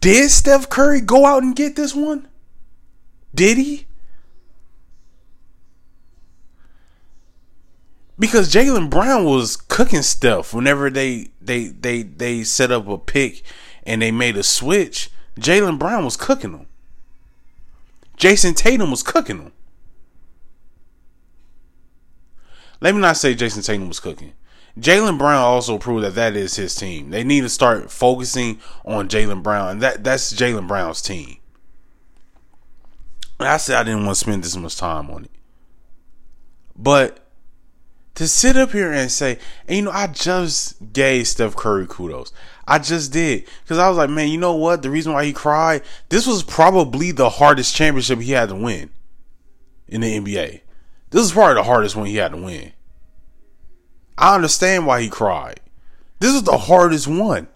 did 0.00 0.30
Steph 0.30 0.68
Curry 0.68 1.00
go 1.00 1.24
out 1.24 1.42
and 1.42 1.56
get 1.56 1.76
this 1.76 1.94
one? 1.94 2.28
Did 3.34 3.56
he? 3.56 3.86
Because 8.18 8.52
Jaylen 8.52 8.90
Brown 8.90 9.24
was 9.24 9.56
cooking 9.56 10.02
stuff 10.02 10.54
whenever 10.54 10.88
they 10.88 11.30
they 11.40 11.66
they 11.66 12.02
they 12.02 12.44
set 12.44 12.70
up 12.70 12.86
a 12.88 12.96
pick 12.96 13.42
and 13.84 14.00
they 14.00 14.10
made 14.10 14.36
a 14.36 14.42
switch. 14.42 15.10
Jaylen 15.38 15.78
Brown 15.78 16.04
was 16.04 16.16
cooking 16.16 16.52
them. 16.52 16.66
Jayson 18.16 18.54
Tatum 18.54 18.90
was 18.90 19.02
cooking 19.02 19.38
them. 19.38 19.52
Let 22.80 22.94
me 22.94 23.00
not 23.00 23.16
say 23.16 23.34
Jayson 23.34 23.64
Tatum 23.64 23.88
was 23.88 23.98
cooking. 23.98 24.32
Jaylen 24.78 25.18
Brown 25.18 25.42
also 25.42 25.78
proved 25.78 26.04
that 26.04 26.14
that 26.14 26.36
is 26.36 26.56
his 26.56 26.74
team. 26.74 27.10
They 27.10 27.24
need 27.24 27.42
to 27.42 27.48
start 27.48 27.90
focusing 27.90 28.60
on 28.84 29.08
Jaylen 29.08 29.42
Brown, 29.42 29.70
and 29.70 29.82
that 29.82 30.04
that's 30.04 30.32
Jaylen 30.32 30.68
Brown's 30.68 31.02
team. 31.02 31.38
I 33.40 33.56
said 33.56 33.76
I 33.76 33.82
didn't 33.82 34.04
want 34.04 34.16
to 34.16 34.24
spend 34.24 34.44
this 34.44 34.56
much 34.56 34.76
time 34.76 35.10
on 35.10 35.24
it, 35.24 35.30
but 36.76 37.23
to 38.14 38.28
sit 38.28 38.56
up 38.56 38.72
here 38.72 38.92
and 38.92 39.10
say, 39.10 39.38
and 39.66 39.76
you 39.76 39.82
know, 39.82 39.90
I 39.90 40.06
just 40.06 40.92
gave 40.92 41.26
Steph 41.26 41.56
Curry 41.56 41.86
kudos. 41.88 42.32
I 42.66 42.78
just 42.78 43.12
did. 43.12 43.46
Because 43.62 43.78
I 43.78 43.88
was 43.88 43.98
like, 43.98 44.10
man, 44.10 44.28
you 44.28 44.38
know 44.38 44.54
what? 44.54 44.82
The 44.82 44.90
reason 44.90 45.12
why 45.12 45.24
he 45.24 45.32
cried, 45.32 45.82
this 46.08 46.26
was 46.26 46.42
probably 46.42 47.10
the 47.10 47.28
hardest 47.28 47.74
championship 47.74 48.20
he 48.20 48.32
had 48.32 48.48
to 48.50 48.54
win 48.54 48.90
in 49.88 50.00
the 50.00 50.18
NBA. 50.18 50.60
This 51.10 51.24
is 51.24 51.32
probably 51.32 51.54
the 51.54 51.64
hardest 51.64 51.96
one 51.96 52.06
he 52.06 52.16
had 52.16 52.32
to 52.32 52.38
win. 52.38 52.72
I 54.16 54.34
understand 54.34 54.86
why 54.86 55.02
he 55.02 55.08
cried. 55.08 55.60
This 56.20 56.34
is 56.34 56.44
the 56.44 56.56
hardest 56.56 57.08
one. 57.08 57.48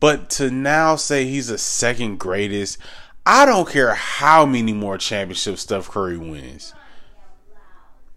But 0.00 0.30
to 0.30 0.50
now 0.50 0.96
say 0.96 1.26
he's 1.26 1.48
the 1.48 1.58
second 1.58 2.18
greatest, 2.18 2.78
I 3.24 3.44
don't 3.46 3.68
care 3.68 3.94
how 3.94 4.46
many 4.46 4.72
more 4.72 4.98
championships 4.98 5.62
Steph 5.62 5.88
Curry 5.90 6.18
wins. 6.18 6.74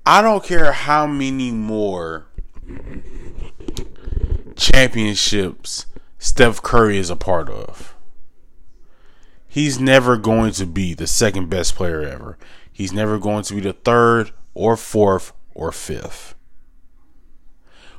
I 0.10 0.24
don't 0.24 0.44
care 0.44 0.72
how 0.72 1.06
many 1.06 1.52
more 1.52 2.26
championships 4.56 5.86
Steph 6.18 6.64
Curry 6.64 6.98
is 6.98 7.12
a 7.12 7.16
part 7.16 7.48
of. 7.48 7.96
He's 9.48 9.80
never 9.80 10.18
going 10.18 10.54
to 10.54 10.66
be 10.66 10.96
the 10.96 11.06
second 11.06 11.52
best 11.52 11.76
player 11.76 12.02
ever. 12.02 12.40
He's 12.74 12.92
never 12.92 13.20
going 13.20 13.44
to 13.44 13.54
be 13.54 13.62
the 13.62 13.74
third 13.74 14.32
or 14.56 14.76
fourth 14.76 15.32
or 15.54 15.72
fifth. 15.72 16.34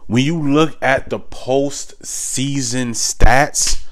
When 0.08 0.24
you 0.24 0.36
look 0.36 0.76
at 0.82 1.10
the 1.10 1.20
postseason 1.20 2.96
stats, 2.96 3.84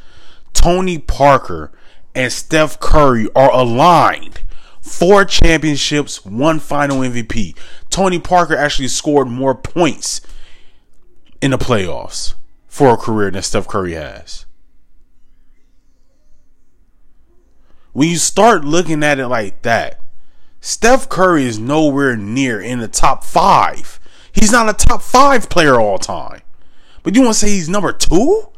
Tony 0.55 0.99
Parker 0.99 1.71
and 2.17 2.33
Steph 2.33 2.81
Curry 2.81 3.29
are 3.37 3.53
aligned 3.53 4.41
four 4.89 5.25
championships, 5.25 6.25
one 6.25 6.59
final 6.59 6.99
MVP. 6.99 7.57
Tony 7.99 8.21
Parker 8.21 8.55
actually 8.55 8.87
scored 8.87 9.27
more 9.27 9.57
points 9.57 10.21
in 11.41 11.51
the 11.51 11.59
playoffs 11.59 12.35
for 12.69 12.91
a 12.95 12.97
career 12.97 13.29
than 13.29 13.43
Steph 13.43 13.67
Curry 13.67 13.95
has. 13.95 14.47
When 17.93 18.09
you 18.09 18.17
start 18.19 18.65
looking 18.65 19.03
at 19.03 19.19
it 19.19 19.27
like 19.27 19.63
that, 19.63 20.01
Steph 20.61 21.09
Curry 21.09 21.43
is 21.43 21.59
nowhere 21.59 22.17
near 22.17 22.61
in 22.61 22.79
the 22.79 22.87
top 22.87 23.25
five. 23.25 23.99
He's 24.31 24.53
not 24.53 24.69
a 24.69 24.75
top 24.75 25.03
five 25.03 25.51
player 25.51 25.81
all 25.81 25.99
time. 25.99 26.43
But 27.03 27.17
you 27.17 27.23
want 27.23 27.35
to 27.35 27.41
say 27.41 27.49
he's 27.49 27.69
number 27.69 27.93
two? 27.93 28.49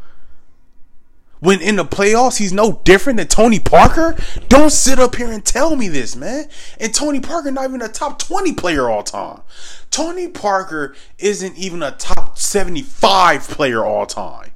When 1.41 1.61
in 1.61 1.77
the 1.77 1.85
playoffs 1.85 2.39
he's 2.39 2.53
no 2.53 2.81
different 2.85 3.17
than 3.17 3.27
Tony 3.27 3.59
Parker? 3.59 4.17
Don't 4.49 4.71
sit 4.71 4.99
up 4.99 5.17
here 5.17 5.33
and 5.33 5.45
tell 5.45 5.75
me 5.75 5.89
this, 5.89 6.15
man. 6.15 6.47
And 6.79 6.95
Tony 6.95 7.21
Parker 7.21 7.51
not 7.51 7.65
even 7.65 7.83
a 7.83 7.89
top 7.89 8.19
20 8.19 8.53
player 8.53 8.89
all 8.89 9.03
time. 9.03 9.43
Tony 9.91 10.29
Parker 10.29 10.95
isn't 11.19 11.57
even 11.57 11.83
a 11.83 11.91
top 11.93 12.39
75 12.39 13.49
player 13.49 13.85
all 13.85 14.07
time. 14.07 14.53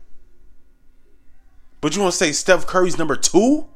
But 1.81 1.95
you 1.95 2.03
want 2.03 2.13
to 2.13 2.19
say 2.19 2.33
Steph 2.33 2.67
Curry's 2.67 2.97
number 2.97 3.17
2? 3.17 3.67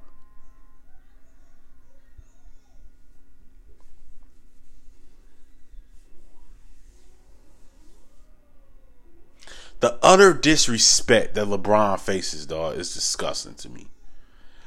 The 9.80 9.98
utter 10.02 10.32
disrespect 10.34 11.34
that 11.34 11.46
LeBron 11.46 12.00
faces, 12.00 12.46
dog, 12.46 12.76
is 12.76 12.92
disgusting 12.92 13.54
to 13.54 13.68
me. 13.68 13.86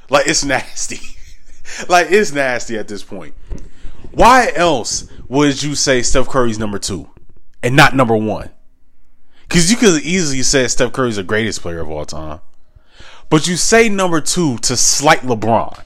Like 0.10 0.28
it's 0.28 0.44
nasty. 0.46 1.00
like 1.90 2.08
it's 2.10 2.32
nasty 2.32 2.78
at 2.78 2.88
this 2.88 3.04
point. 3.04 3.34
Why 4.12 4.52
else 4.56 5.10
would 5.28 5.64
you 5.64 5.76
say 5.76 6.02
Steph 6.02 6.28
Curry's 6.28 6.60
number 6.60 6.80
two 6.80 7.10
and 7.64 7.76
not 7.76 7.96
number 7.96 8.16
one? 8.16 8.50
Because 9.48 9.70
you 9.70 9.78
could 9.78 10.02
easily 10.04 10.44
say 10.44 10.68
Steph 10.68 10.94
Curry's 10.94 11.18
the 11.18 11.24
greatest 11.24 11.62
player 11.62 11.80
of 11.80 11.90
all 11.90 12.06
time. 12.06 12.40
But 13.30 13.48
you 13.48 13.56
say 13.56 13.90
number 13.90 14.22
two 14.22 14.58
to 14.60 14.76
slight 14.76 15.22
LeBron. 15.22 15.84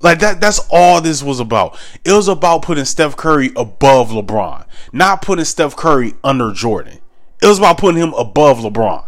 Like 0.00 0.18
that 0.20 0.40
that's 0.40 0.60
all 0.70 1.00
this 1.00 1.22
was 1.22 1.40
about. 1.40 1.78
It 2.04 2.12
was 2.12 2.28
about 2.28 2.62
putting 2.62 2.84
Steph 2.84 3.16
Curry 3.16 3.50
above 3.56 4.10
LeBron, 4.10 4.66
not 4.92 5.22
putting 5.22 5.46
Steph 5.46 5.76
Curry 5.76 6.12
under 6.22 6.52
Jordan. 6.52 6.98
It 7.44 7.48
was 7.48 7.58
about 7.58 7.76
putting 7.76 8.00
him 8.00 8.14
above 8.14 8.60
LeBron. 8.60 9.04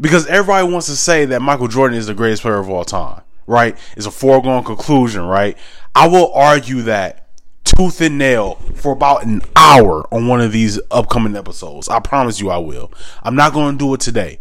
Because 0.00 0.26
everybody 0.26 0.68
wants 0.68 0.88
to 0.88 0.96
say 0.96 1.24
that 1.26 1.40
Michael 1.40 1.68
Jordan 1.68 1.96
is 1.96 2.08
the 2.08 2.14
greatest 2.14 2.42
player 2.42 2.58
of 2.58 2.68
all 2.68 2.84
time, 2.84 3.22
right? 3.46 3.78
It's 3.96 4.06
a 4.06 4.10
foregone 4.10 4.64
conclusion, 4.64 5.22
right? 5.22 5.56
I 5.94 6.08
will 6.08 6.32
argue 6.32 6.82
that 6.82 7.28
tooth 7.62 8.00
and 8.00 8.18
nail 8.18 8.56
for 8.74 8.90
about 8.90 9.24
an 9.24 9.42
hour 9.54 10.12
on 10.12 10.26
one 10.26 10.40
of 10.40 10.50
these 10.50 10.80
upcoming 10.90 11.36
episodes. 11.36 11.88
I 11.88 12.00
promise 12.00 12.40
you 12.40 12.50
I 12.50 12.58
will. 12.58 12.90
I'm 13.22 13.36
not 13.36 13.52
going 13.52 13.78
to 13.78 13.84
do 13.84 13.94
it 13.94 14.00
today. 14.00 14.40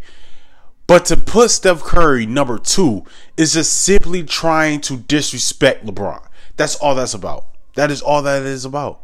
But 0.87 1.05
to 1.05 1.17
put 1.17 1.51
Steph 1.51 1.81
Curry 1.83 2.25
number 2.25 2.57
two 2.57 3.03
is 3.37 3.53
just 3.53 3.79
simply 3.83 4.23
trying 4.23 4.81
to 4.81 4.97
disrespect 4.97 5.85
LeBron. 5.85 6.25
That's 6.57 6.77
all 6.77 6.95
that's 6.95 7.13
about. 7.13 7.45
That 7.75 7.91
is 7.91 8.01
all 8.01 8.23
that 8.23 8.41
is 8.41 8.65
about. 8.65 9.02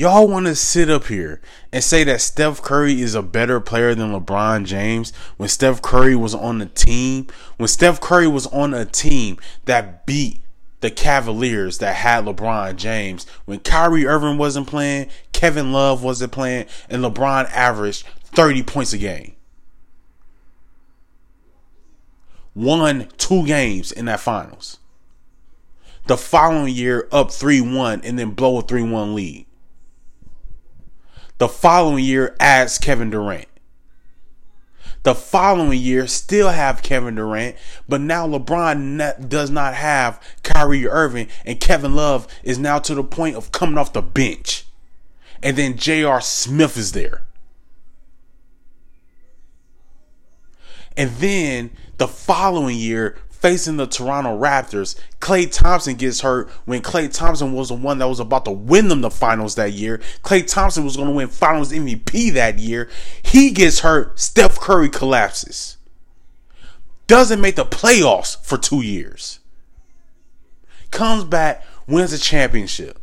Y'all 0.00 0.26
want 0.26 0.46
to 0.46 0.54
sit 0.54 0.88
up 0.88 1.08
here 1.08 1.42
and 1.70 1.84
say 1.84 2.04
that 2.04 2.22
Steph 2.22 2.62
Curry 2.62 3.02
is 3.02 3.14
a 3.14 3.20
better 3.20 3.60
player 3.60 3.94
than 3.94 4.12
LeBron 4.18 4.64
James 4.64 5.12
when 5.36 5.50
Steph 5.50 5.82
Curry 5.82 6.16
was 6.16 6.34
on 6.34 6.58
the 6.58 6.64
team? 6.64 7.26
When 7.58 7.68
Steph 7.68 8.00
Curry 8.00 8.26
was 8.26 8.46
on 8.46 8.72
a 8.72 8.86
team 8.86 9.36
that 9.66 10.06
beat 10.06 10.40
the 10.80 10.90
Cavaliers 10.90 11.76
that 11.80 11.96
had 11.96 12.24
LeBron 12.24 12.76
James, 12.76 13.26
when 13.44 13.60
Kyrie 13.60 14.06
Irving 14.06 14.38
wasn't 14.38 14.68
playing, 14.68 15.10
Kevin 15.34 15.70
Love 15.70 16.02
wasn't 16.02 16.32
playing, 16.32 16.64
and 16.88 17.04
LeBron 17.04 17.50
averaged 17.50 18.06
30 18.24 18.62
points 18.62 18.94
a 18.94 18.98
game. 18.98 19.34
Won 22.54 23.06
two 23.18 23.44
games 23.44 23.92
in 23.92 24.06
that 24.06 24.20
finals. 24.20 24.78
The 26.06 26.16
following 26.16 26.74
year, 26.74 27.06
up 27.12 27.30
3 27.30 27.60
1 27.60 28.00
and 28.02 28.18
then 28.18 28.30
blow 28.30 28.60
a 28.60 28.62
3 28.62 28.84
1 28.84 29.14
lead. 29.14 29.44
The 31.40 31.48
following 31.48 32.04
year 32.04 32.36
adds 32.38 32.76
Kevin 32.76 33.08
Durant. 33.08 33.46
The 35.04 35.14
following 35.14 35.80
year 35.80 36.06
still 36.06 36.50
have 36.50 36.82
Kevin 36.82 37.14
Durant, 37.14 37.56
but 37.88 38.02
now 38.02 38.28
LeBron 38.28 39.26
does 39.26 39.48
not 39.48 39.72
have 39.72 40.22
Kyrie 40.42 40.86
Irving, 40.86 41.28
and 41.46 41.58
Kevin 41.58 41.96
Love 41.96 42.28
is 42.42 42.58
now 42.58 42.78
to 42.80 42.94
the 42.94 43.02
point 43.02 43.36
of 43.36 43.52
coming 43.52 43.78
off 43.78 43.94
the 43.94 44.02
bench. 44.02 44.66
And 45.42 45.56
then 45.56 45.78
J.R. 45.78 46.20
Smith 46.20 46.76
is 46.76 46.92
there. 46.92 47.22
And 50.94 51.08
then 51.12 51.70
the 51.96 52.06
following 52.06 52.76
year, 52.76 53.16
facing 53.40 53.76
the 53.76 53.86
Toronto 53.86 54.38
Raptors. 54.38 54.98
Klay 55.20 55.50
Thompson 55.50 55.96
gets 55.96 56.20
hurt 56.20 56.48
when 56.66 56.82
Klay 56.82 57.12
Thompson 57.12 57.52
was 57.52 57.68
the 57.68 57.74
one 57.74 57.98
that 57.98 58.08
was 58.08 58.20
about 58.20 58.44
to 58.44 58.50
win 58.50 58.88
them 58.88 59.00
the 59.00 59.10
finals 59.10 59.54
that 59.56 59.72
year. 59.72 59.98
Klay 60.22 60.46
Thompson 60.46 60.84
was 60.84 60.96
going 60.96 61.08
to 61.08 61.14
win 61.14 61.28
finals 61.28 61.72
MVP 61.72 62.32
that 62.34 62.58
year. 62.58 62.88
He 63.22 63.50
gets 63.50 63.80
hurt. 63.80 64.18
Steph 64.20 64.60
Curry 64.60 64.88
collapses. 64.88 65.78
Doesn't 67.06 67.40
make 67.40 67.56
the 67.56 67.64
playoffs 67.64 68.42
for 68.44 68.56
two 68.56 68.82
years. 68.82 69.40
Comes 70.90 71.24
back, 71.24 71.64
wins 71.86 72.12
a 72.12 72.18
championship. 72.18 72.98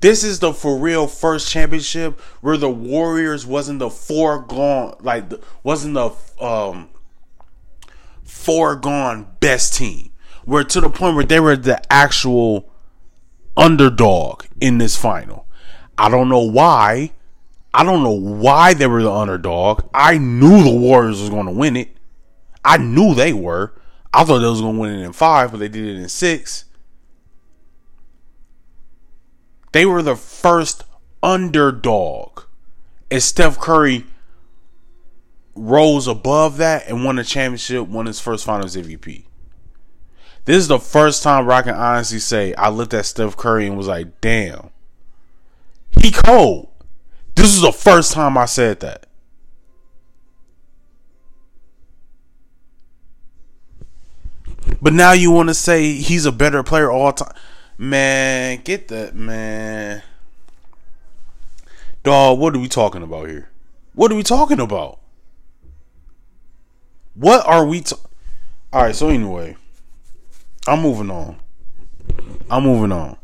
This 0.00 0.22
is 0.22 0.38
the 0.38 0.52
for 0.52 0.78
real 0.78 1.08
first 1.08 1.50
championship 1.50 2.20
where 2.40 2.56
the 2.56 2.70
Warriors 2.70 3.44
wasn't 3.44 3.80
the 3.80 3.90
foregone, 3.90 4.94
like 5.00 5.24
wasn't 5.64 5.94
the 5.94 6.10
um 6.44 6.88
foregone 8.38 9.26
best 9.40 9.74
team. 9.74 10.10
Where 10.44 10.64
to 10.64 10.80
the 10.80 10.88
point 10.88 11.16
where 11.16 11.24
they 11.24 11.40
were 11.40 11.56
the 11.56 11.80
actual 11.92 12.72
underdog 13.56 14.44
in 14.60 14.78
this 14.78 14.96
final. 14.96 15.46
I 15.98 16.08
don't 16.08 16.28
know 16.28 16.44
why. 16.44 17.12
I 17.74 17.84
don't 17.84 18.02
know 18.02 18.18
why 18.18 18.72
they 18.72 18.86
were 18.86 19.02
the 19.02 19.12
underdog. 19.12 19.88
I 19.92 20.16
knew 20.16 20.62
the 20.62 20.74
Warriors 20.74 21.20
was 21.20 21.30
going 21.30 21.46
to 21.46 21.52
win 21.52 21.76
it. 21.76 21.96
I 22.64 22.78
knew 22.78 23.14
they 23.14 23.32
were. 23.32 23.74
I 24.14 24.24
thought 24.24 24.38
they 24.38 24.48
was 24.48 24.60
going 24.60 24.76
to 24.76 24.80
win 24.80 24.98
it 24.98 25.04
in 25.04 25.12
five, 25.12 25.50
but 25.50 25.58
they 25.58 25.68
did 25.68 25.84
it 25.84 25.96
in 25.96 26.08
six. 26.08 26.64
They 29.72 29.84
were 29.84 30.02
the 30.02 30.16
first 30.16 30.84
underdog. 31.22 32.44
And 33.10 33.22
Steph 33.22 33.58
Curry 33.58 34.06
rose 35.58 36.06
above 36.06 36.56
that 36.58 36.88
and 36.88 37.04
won 37.04 37.16
the 37.16 37.24
championship, 37.24 37.86
won 37.86 38.06
his 38.06 38.20
first 38.20 38.44
finals 38.44 38.76
MVP. 38.76 39.24
This 40.44 40.56
is 40.56 40.68
the 40.68 40.78
first 40.78 41.22
time 41.22 41.46
where 41.46 41.56
I 41.56 41.62
can 41.62 41.74
honestly 41.74 42.20
say 42.20 42.54
I 42.54 42.70
looked 42.70 42.94
at 42.94 43.04
Steph 43.04 43.36
Curry 43.36 43.66
and 43.66 43.76
was 43.76 43.88
like, 43.88 44.20
damn, 44.20 44.70
he 46.00 46.10
cold. 46.10 46.68
This 47.34 47.54
is 47.54 47.60
the 47.60 47.72
first 47.72 48.12
time 48.12 48.38
I 48.38 48.46
said 48.46 48.80
that. 48.80 49.06
But 54.80 54.92
now 54.92 55.12
you 55.12 55.30
want 55.30 55.48
to 55.48 55.54
say 55.54 55.94
he's 55.94 56.26
a 56.26 56.32
better 56.32 56.62
player 56.62 56.90
all 56.90 57.12
time. 57.12 57.34
Man, 57.76 58.60
get 58.64 58.88
that, 58.88 59.14
man. 59.14 60.02
Dog, 62.02 62.38
what 62.38 62.54
are 62.54 62.58
we 62.58 62.68
talking 62.68 63.02
about 63.02 63.28
here? 63.28 63.50
What 63.94 64.10
are 64.12 64.14
we 64.14 64.22
talking 64.22 64.60
about? 64.60 64.98
What 67.18 67.44
are 67.48 67.66
we? 67.66 67.80
T- 67.80 67.96
All 68.72 68.82
right. 68.82 68.94
So 68.94 69.08
anyway, 69.08 69.56
I'm 70.68 70.80
moving 70.80 71.10
on. 71.10 71.40
I'm 72.48 72.62
moving 72.62 72.92
on. 72.92 73.16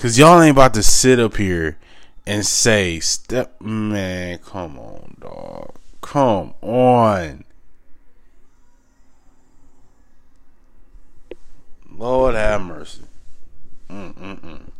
Cause 0.00 0.18
y'all 0.18 0.42
ain't 0.42 0.56
about 0.56 0.74
to 0.74 0.82
sit 0.82 1.20
up 1.20 1.36
here 1.36 1.78
and 2.26 2.44
say, 2.44 2.98
"Step 2.98 3.60
man, 3.60 4.38
come 4.38 4.76
on, 4.76 5.16
dog, 5.20 5.76
come 6.00 6.54
on." 6.60 7.44
Lord 11.88 12.34
have 12.34 12.60
mercy. 12.60 13.04
Mm-mm-mm. 13.88 14.70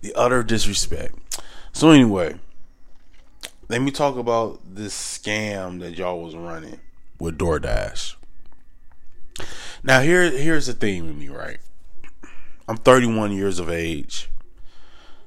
The 0.00 0.14
utter 0.14 0.42
disrespect. 0.42 1.14
So 1.72 1.90
anyway 1.90 2.36
let 3.72 3.80
me 3.80 3.90
talk 3.90 4.18
about 4.18 4.60
this 4.74 4.92
scam 4.92 5.80
that 5.80 5.96
y'all 5.96 6.20
was 6.20 6.36
running 6.36 6.78
with 7.18 7.38
DoorDash. 7.38 8.16
Now 9.82 10.02
here 10.02 10.30
here's 10.30 10.66
the 10.66 10.74
thing 10.74 11.06
with 11.06 11.16
me, 11.16 11.30
right? 11.30 11.56
I'm 12.68 12.76
31 12.76 13.32
years 13.32 13.58
of 13.58 13.70
age. 13.70 14.28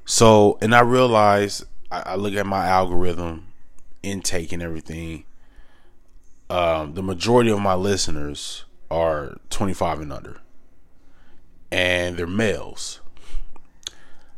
So, 0.06 0.60
and 0.62 0.76
I 0.76 0.82
realize 0.82 1.66
I, 1.90 2.02
I 2.02 2.16
look 2.18 2.36
at 2.36 2.46
my 2.46 2.68
algorithm, 2.68 3.48
intake 4.04 4.52
and 4.52 4.62
everything. 4.62 5.26
Um, 6.48 6.94
the 6.94 7.02
majority 7.02 7.50
of 7.50 7.60
my 7.60 7.74
listeners 7.74 8.66
are 8.92 9.38
25 9.50 10.02
and 10.02 10.14
under, 10.14 10.38
and 11.72 12.16
they're 12.16 12.28
males. 12.28 13.02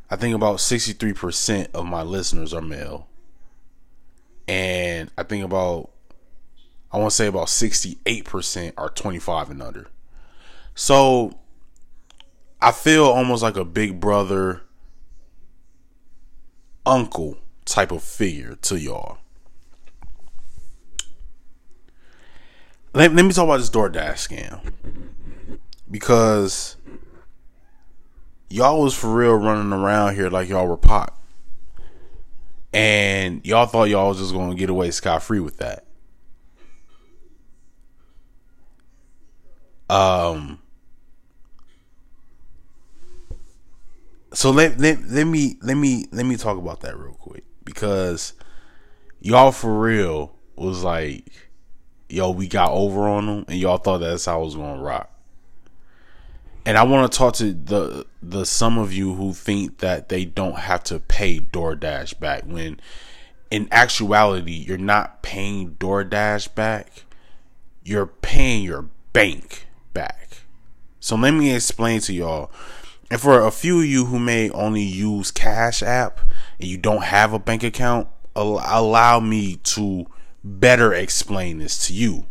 I 0.09 0.15
think 0.15 0.33
about 0.33 0.59
63% 0.59 1.67
of 1.73 1.85
my 1.85 2.03
listeners 2.03 2.53
are 2.53 2.61
male 2.61 3.09
and 4.47 5.11
I 5.17 5.23
think 5.23 5.43
about 5.43 5.91
I 6.91 6.97
want 6.97 7.11
to 7.11 7.15
say 7.15 7.27
about 7.27 7.47
68% 7.47 8.73
are 8.77 8.89
25 8.89 9.49
and 9.49 9.61
under. 9.61 9.87
So 10.73 11.37
I 12.61 12.71
feel 12.71 13.05
almost 13.05 13.43
like 13.43 13.57
a 13.57 13.65
big 13.65 13.99
brother 13.99 14.61
uncle 16.85 17.37
type 17.65 17.91
of 17.91 18.03
figure 18.03 18.55
to 18.63 18.79
y'all. 18.79 19.17
Let, 22.93 23.13
let 23.13 23.25
me 23.25 23.33
talk 23.33 23.43
about 23.43 23.57
this 23.57 23.69
DoorDash 23.69 24.27
scam. 24.27 24.73
Because 25.91 26.77
y'all 28.49 28.81
was 28.81 28.95
for 28.95 29.13
real 29.13 29.35
running 29.35 29.73
around 29.73 30.15
here 30.15 30.29
like 30.29 30.47
y'all 30.47 30.67
were 30.67 30.77
pot 30.77 31.17
and 32.73 33.45
y'all 33.45 33.65
thought 33.65 33.85
y'all 33.85 34.09
was 34.09 34.19
just 34.19 34.33
gonna 34.33 34.55
get 34.55 34.69
away 34.69 34.91
scot 34.91 35.23
free 35.23 35.39
with 35.39 35.57
that. 35.57 35.85
Um. 39.89 40.59
So 44.33 44.51
let, 44.51 44.77
let 44.77 45.01
let 45.07 45.23
me 45.25 45.57
let 45.61 45.75
me 45.75 46.05
let 46.11 46.25
me 46.25 46.35
talk 46.35 46.57
about 46.57 46.81
that 46.81 46.97
real 46.97 47.13
quick 47.13 47.43
because 47.63 48.33
y'all 49.19 49.51
for 49.51 49.79
real 49.79 50.35
was 50.55 50.83
like, 50.83 51.31
yo, 52.09 52.29
we 52.31 52.47
got 52.47 52.71
over 52.71 53.07
on 53.07 53.25
them, 53.25 53.45
and 53.47 53.57
y'all 53.57 53.77
thought 53.77 53.99
that's 53.99 54.25
how 54.25 54.39
I 54.39 54.43
was 54.43 54.55
gonna 54.55 54.81
rock 54.81 55.16
and 56.67 56.77
I 56.77 56.83
want 56.83 57.09
to 57.09 57.17
talk 57.17 57.35
to 57.35 57.53
the 57.53 58.05
the 58.21 58.45
some 58.45 58.77
of 58.77 58.91
you 58.91 59.13
who 59.13 59.31
think 59.31 59.77
that 59.77 60.09
they 60.09 60.25
don't 60.25 60.59
have 60.59 60.83
to 60.85 60.99
pay 60.99 61.39
DoorDash 61.39 62.19
back 62.19 62.43
when 62.43 62.81
in 63.49 63.69
actuality 63.71 64.51
you're 64.51 64.77
not 64.77 65.23
paying 65.23 65.75
DoorDash 65.75 66.53
back. 66.55 67.05
You're 67.85 68.07
paying 68.07 68.65
your 68.65 68.89
bank 69.13 69.67
back. 69.93 70.39
So 70.99 71.15
let 71.15 71.31
me 71.31 71.55
explain 71.55 72.01
to 72.01 72.13
y'all. 72.13 72.51
And 73.09 73.21
for 73.21 73.45
a 73.45 73.51
few 73.51 73.79
of 73.79 73.85
you 73.85 74.07
who 74.07 74.19
may 74.19 74.49
only 74.49 74.83
use 74.83 75.31
Cash 75.31 75.81
App 75.81 76.19
and 76.59 76.67
you 76.67 76.77
don't 76.77 77.05
have 77.05 77.31
a 77.31 77.39
bank 77.39 77.63
account 77.63 78.09
allow 78.35 79.21
me 79.21 79.55
to 79.55 80.05
better 80.43 80.93
explain 80.93 81.59
this 81.59 81.87
to 81.87 81.93
you. 81.93 82.25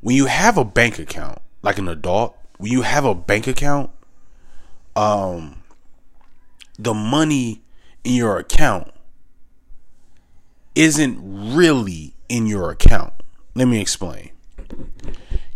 When 0.00 0.16
you 0.16 0.24
have 0.24 0.56
a 0.56 0.64
bank 0.64 0.98
account 0.98 1.42
like 1.62 1.78
an 1.78 1.88
adult, 1.88 2.36
when 2.58 2.72
you 2.72 2.82
have 2.82 3.04
a 3.04 3.14
bank 3.14 3.46
account, 3.46 3.90
um, 4.96 5.62
the 6.78 6.94
money 6.94 7.62
in 8.04 8.14
your 8.14 8.38
account 8.38 8.92
isn't 10.74 11.18
really 11.54 12.14
in 12.28 12.46
your 12.46 12.70
account. 12.70 13.12
Let 13.54 13.66
me 13.66 13.80
explain. 13.80 14.30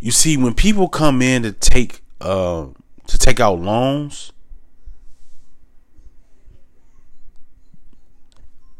You 0.00 0.10
see, 0.10 0.36
when 0.36 0.54
people 0.54 0.88
come 0.88 1.22
in 1.22 1.42
to 1.42 1.52
take 1.52 2.02
uh, 2.20 2.66
to 3.06 3.18
take 3.18 3.38
out 3.38 3.60
loans, 3.60 4.32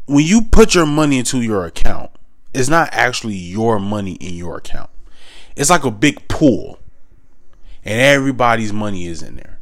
when 0.07 0.25
you 0.25 0.43
put 0.43 0.75
your 0.75 0.87
money 0.87 1.19
into 1.19 1.41
your 1.41 1.65
account, 1.65 2.11
it's 2.53 2.69
not 2.69 2.89
actually 2.93 3.35
your 3.37 3.79
money 3.79 4.15
in 4.15 4.35
your 4.35 4.57
account. 4.59 4.91
It's 5.55 5.71
like 5.71 5.85
a 5.85 5.91
big 5.91 6.27
pool, 6.29 6.79
and 7.85 8.01
everybody's 8.01 8.73
money 8.73 9.07
is 9.07 9.23
in 9.23 9.37
there. 9.37 9.61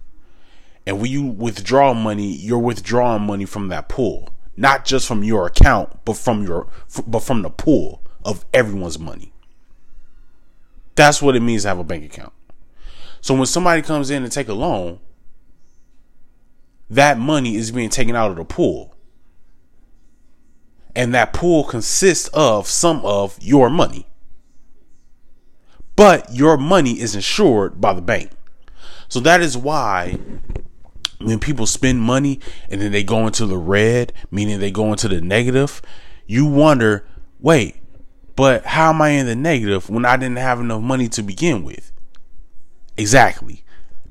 And 0.87 1.01
when 1.01 1.11
you 1.11 1.23
withdraw 1.25 1.95
money, 1.95 2.33
you're 2.33 2.59
withdrawing 2.59 3.23
money 3.23 3.45
from 3.45 3.69
that 3.69 3.89
pool, 3.89 4.29
not 4.57 4.85
just 4.85 5.07
from 5.07 5.23
your 5.23 5.47
account, 5.47 6.05
but 6.05 6.17
from 6.17 6.43
your 6.43 6.69
but 7.07 7.21
from 7.21 7.43
the 7.43 7.51
pool 7.51 8.03
of 8.25 8.45
everyone's 8.53 8.99
money. 8.99 9.33
That's 10.95 11.23
what 11.23 11.37
it 11.37 11.41
means 11.41 11.63
to 11.63 11.69
have 11.69 11.79
a 11.79 11.85
bank 11.85 12.05
account. 12.05 12.33
So 13.21 13.35
when 13.35 13.47
somebody 13.47 13.83
comes 13.83 14.11
in 14.11 14.23
and 14.23 14.33
take 14.33 14.49
a 14.49 14.55
loan, 14.55 15.01
that 16.89 17.19
money 17.19 17.57
is 17.57 17.71
being 17.71 17.91
taken 17.91 18.17
out 18.17 18.31
of 18.31 18.37
the 18.37 18.45
pool. 18.45 18.95
And 20.97 21.15
that 21.15 21.33
pool 21.33 21.65
consists 21.65 22.29
of 22.29 22.67
some 22.67 23.05
of 23.05 23.39
your 23.41 23.71
money. 23.71 24.10
But 26.01 26.35
your 26.35 26.57
money 26.57 26.99
is 26.99 27.15
insured 27.15 27.79
by 27.79 27.93
the 27.93 28.01
bank. 28.01 28.31
So 29.11 29.21
that 29.21 29.43
is 29.43 29.55
why 29.55 30.17
when 31.19 31.39
people 31.39 31.67
spend 31.67 32.01
money 32.01 32.41
and 32.71 32.81
then 32.81 32.91
they 32.91 33.05
go 33.05 33.27
into 33.27 33.45
the 33.45 33.59
red, 33.59 34.15
meaning 34.31 34.61
they 34.61 34.71
go 34.71 34.93
into 34.93 35.09
the 35.09 35.21
negative, 35.21 35.83
you 36.27 36.47
wonder, 36.47 37.07
wait, 37.39 37.77
but 38.35 38.65
how 38.65 38.89
am 38.89 39.03
I 39.03 39.11
in 39.11 39.27
the 39.27 39.37
negative 39.37 39.91
when 39.91 40.07
I 40.07 40.17
didn't 40.17 40.39
have 40.39 40.59
enough 40.59 40.81
money 40.81 41.07
to 41.09 41.23
begin 41.23 41.65
with? 41.65 41.93
Exactly. 42.97 43.63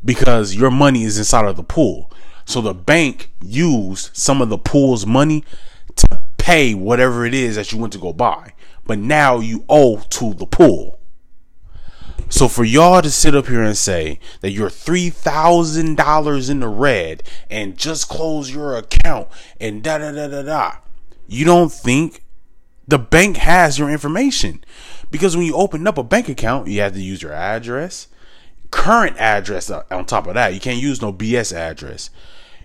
Because 0.05 0.53
your 0.53 0.69
money 0.69 1.05
is 1.05 1.17
inside 1.17 1.45
of 1.45 1.55
the 1.55 1.63
pool. 1.63 2.11
So 2.45 2.61
the 2.61 2.75
bank 2.75 3.31
used 3.41 4.15
some 4.15 4.43
of 4.43 4.49
the 4.49 4.59
pool's 4.59 5.07
money 5.07 5.43
to 5.95 6.21
pay 6.37 6.75
whatever 6.75 7.25
it 7.25 7.33
is 7.33 7.55
that 7.55 7.71
you 7.71 7.79
went 7.79 7.93
to 7.93 7.99
go 7.99 8.13
buy. 8.13 8.53
But 8.85 8.99
now 8.99 9.39
you 9.39 9.65
owe 9.67 9.97
to 9.97 10.35
the 10.35 10.45
pool. 10.45 10.98
So 12.29 12.47
for 12.47 12.63
y'all 12.63 13.01
to 13.01 13.09
sit 13.09 13.35
up 13.35 13.47
here 13.47 13.63
and 13.63 13.77
say 13.77 14.19
that 14.41 14.51
you're 14.51 14.69
three 14.69 15.09
thousand 15.09 15.95
dollars 15.95 16.49
in 16.49 16.59
the 16.59 16.67
red 16.67 17.23
and 17.49 17.77
just 17.77 18.09
close 18.09 18.53
your 18.53 18.77
account 18.77 19.27
and 19.59 19.83
da 19.83 19.97
da 19.97 20.11
da 20.11 20.27
da 20.27 20.41
da, 20.43 20.71
you 21.27 21.45
don't 21.45 21.71
think 21.71 22.23
the 22.87 22.99
bank 22.99 23.37
has 23.37 23.77
your 23.77 23.89
information? 23.89 24.63
Because 25.11 25.37
when 25.37 25.45
you 25.45 25.55
open 25.55 25.87
up 25.87 25.97
a 25.97 26.03
bank 26.03 26.27
account, 26.27 26.67
you 26.67 26.81
have 26.81 26.93
to 26.93 27.01
use 27.01 27.21
your 27.21 27.33
address, 27.33 28.07
current 28.71 29.17
address 29.17 29.69
on 29.69 30.05
top 30.05 30.27
of 30.27 30.33
that. 30.33 30.53
You 30.53 30.59
can't 30.59 30.81
use 30.81 31.01
no 31.01 31.13
BS 31.13 31.55
address. 31.55 32.09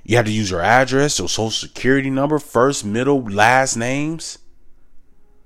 You 0.03 0.17
have 0.17 0.27
to 0.27 0.33
use 0.33 0.51
your 0.51 0.61
address, 0.61 1.19
your 1.19 1.29
social 1.29 1.51
security 1.51 2.11
number, 2.11 2.39
first, 2.39 2.85
middle, 2.85 3.23
last 3.23 3.77
names, 3.77 4.39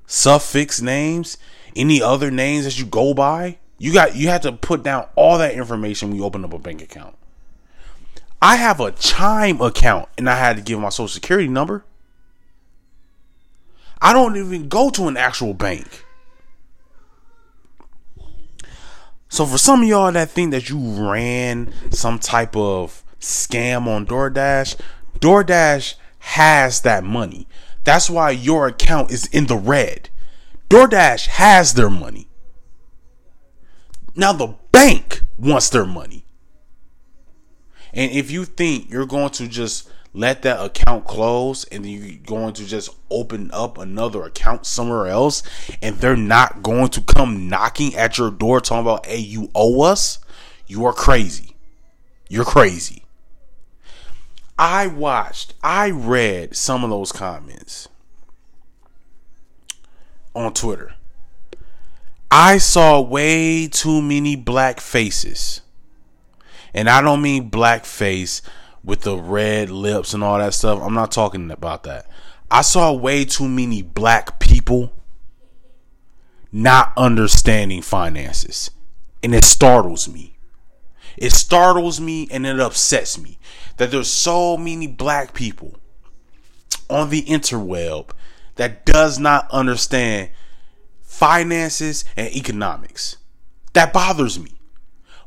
suffix 0.07 0.81
names, 0.81 1.39
any 1.77 2.03
other 2.03 2.31
names 2.31 2.65
that 2.65 2.79
you 2.79 2.85
go 2.85 3.15
by. 3.15 3.59
You 3.79 3.93
got 3.93 4.17
you 4.17 4.29
have 4.29 4.43
to 4.43 4.53
put 4.53 4.83
down 4.83 5.07
all 5.15 5.39
that 5.39 5.55
information 5.55 6.09
when 6.09 6.19
you 6.19 6.25
open 6.25 6.45
up 6.45 6.53
a 6.53 6.59
bank 6.59 6.83
account. 6.83 7.15
I 8.43 8.57
have 8.57 8.81
a 8.81 8.93
Chime 8.93 9.61
account 9.61 10.09
and 10.17 10.29
I 10.29 10.37
had 10.37 10.57
to 10.57 10.63
give 10.63 10.79
my 10.79 10.91
social 10.91 11.09
security 11.09 11.49
number. 11.49 11.85
I 14.01 14.13
don't 14.13 14.37
even 14.37 14.69
go 14.69 14.91
to 14.91 15.09
an 15.09 15.17
actual 15.17 15.55
bank. 15.55 16.05
So 19.29 19.45
for 19.45 19.59
some 19.59 19.83
of 19.83 19.89
y'all 19.89 20.11
that 20.13 20.31
think 20.31 20.53
that 20.53 20.71
you 20.71 20.79
ran 20.79 21.73
some 21.91 22.19
type 22.19 22.57
of 22.57 23.03
scam 23.21 23.87
on 23.87 24.07
DoorDash, 24.07 24.77
DoorDash 25.21 25.95
has 26.21 26.81
that 26.83 27.05
money. 27.05 27.47
That's 27.85 28.09
why 28.09 28.31
your 28.31 28.69
account 28.69 29.11
is 29.11 29.27
in 29.27 29.47
the 29.47 29.57
red. 29.57 30.11
DoorDash 30.71 31.27
has 31.27 31.75
their 31.75 31.91
money. 31.91 32.28
Now 34.19 34.33
the 34.33 34.57
bank 34.73 35.23
wants 35.39 35.71
their 35.71 35.87
money. 35.87 36.25
And 37.95 38.11
if 38.11 38.33
you 38.33 38.45
think 38.45 38.91
you're 38.91 39.07
going 39.07 39.31
to 39.31 39.47
just 39.47 39.89
let 40.13 40.43
that 40.43 40.61
account 40.61 41.05
close 41.05 41.63
and 41.67 41.87
you're 41.87 42.19
going 42.27 42.53
to 42.55 42.67
just 42.67 42.91
open 43.13 43.49
up 43.53 43.79
another 43.79 44.25
account 44.25 44.67
somewhere 44.67 45.07
else 45.07 45.45
and 45.81 45.97
they're 45.99 46.17
not 46.17 46.65
going 46.65 46.89
to 46.89 47.01
come 47.01 47.49
knocking 47.49 47.95
at 47.95 48.19
your 48.19 48.33
door 48.33 48.61
talking 48.61 48.81
about, 48.81 49.07
hey, 49.07 49.19
you 49.19 49.53
owe 49.55 49.83
us, 49.83 50.19
you 50.67 50.85
are 50.85 50.93
crazy. 50.93 51.55
You're 52.29 52.45
crazy. 52.45 53.05
I 54.59 54.89
watched, 54.89 55.55
I 55.63 55.91
read 55.91 56.57
some 56.57 56.83
of 56.83 56.91
those 56.91 57.13
comments 57.13 57.89
on 60.35 60.53
Twitter. 60.55 60.97
I 62.31 62.59
saw 62.59 63.01
way 63.01 63.69
too 63.69 64.03
many 64.03 64.37
black 64.37 64.81
faces. 64.81 65.63
And 66.75 66.89
I 66.89 67.01
don't 67.01 67.23
mean 67.23 67.49
black 67.49 67.85
face 67.85 68.43
with 68.85 69.03
the 69.03 69.17
red 69.17 69.71
lips 69.71 70.15
and 70.15 70.23
all 70.23 70.39
that 70.39 70.55
stuff. 70.55 70.81
I'm 70.83 70.95
not 70.95 71.11
talking 71.11 71.51
about 71.51 71.85
that. 71.85 72.07
I 72.51 72.63
saw 72.63 72.93
way 72.93 73.25
too 73.25 73.49
many 73.49 73.83
black 73.83 74.39
people 74.39 74.93
not 76.53 76.93
understanding 76.97 77.83
finances. 77.83 78.71
And 79.23 79.35
it 79.35 79.45
startles 79.45 80.09
me. 80.09 80.37
It 81.17 81.33
startles 81.33 82.01
me 82.01 82.29
and 82.31 82.47
it 82.47 82.61
upsets 82.61 83.19
me 83.19 83.39
that 83.77 83.91
there's 83.91 84.11
so 84.11 84.57
many 84.57 84.87
black 84.87 85.35
people 85.35 85.75
on 86.89 87.11
the 87.11 87.23
interweb 87.23 88.11
that 88.55 88.87
does 88.87 89.19
not 89.19 89.51
understand 89.51 90.31
finances, 91.09 92.05
and 92.17 92.29
economics. 92.37 93.17
That 93.73 93.93
bothers 93.93 94.39
me. 94.39 94.53